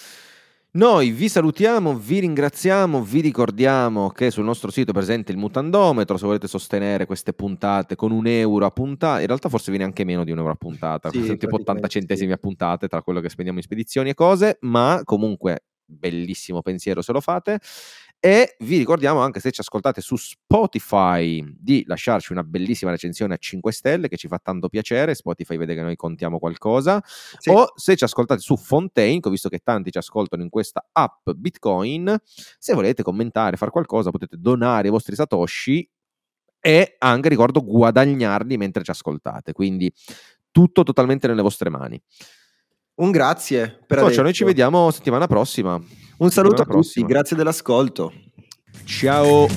[0.73, 6.15] Noi vi salutiamo, vi ringraziamo, vi ricordiamo che sul nostro sito è presente il mutandometro,
[6.15, 10.05] se volete sostenere queste puntate con un euro a puntata, in realtà forse viene anche
[10.05, 12.33] meno di un euro a puntata, sì, tipo 80 centesimi sì.
[12.35, 17.11] a puntate tra quello che spendiamo in spedizioni e cose, ma comunque bellissimo pensiero se
[17.11, 17.59] lo fate
[18.23, 23.37] e vi ricordiamo anche se ci ascoltate su Spotify di lasciarci una bellissima recensione a
[23.37, 25.15] 5 stelle che ci fa tanto piacere.
[25.15, 27.01] Spotify vede che noi contiamo qualcosa.
[27.03, 27.49] Sì.
[27.49, 31.31] O se ci ascoltate su Fontaine, ho visto che tanti ci ascoltano in questa app
[31.31, 35.89] Bitcoin, se volete commentare, fare qualcosa, potete donare i vostri satoshi
[36.59, 39.51] e anche, ricordo, guadagnarli mentre ci ascoltate.
[39.51, 39.91] Quindi
[40.51, 41.99] tutto totalmente nelle vostre mani.
[42.93, 45.81] Un grazie per Coach, noi ci vediamo settimana prossima.
[46.21, 48.13] Un saluto a tutti, grazie dell'ascolto.
[48.85, 49.47] Ciao.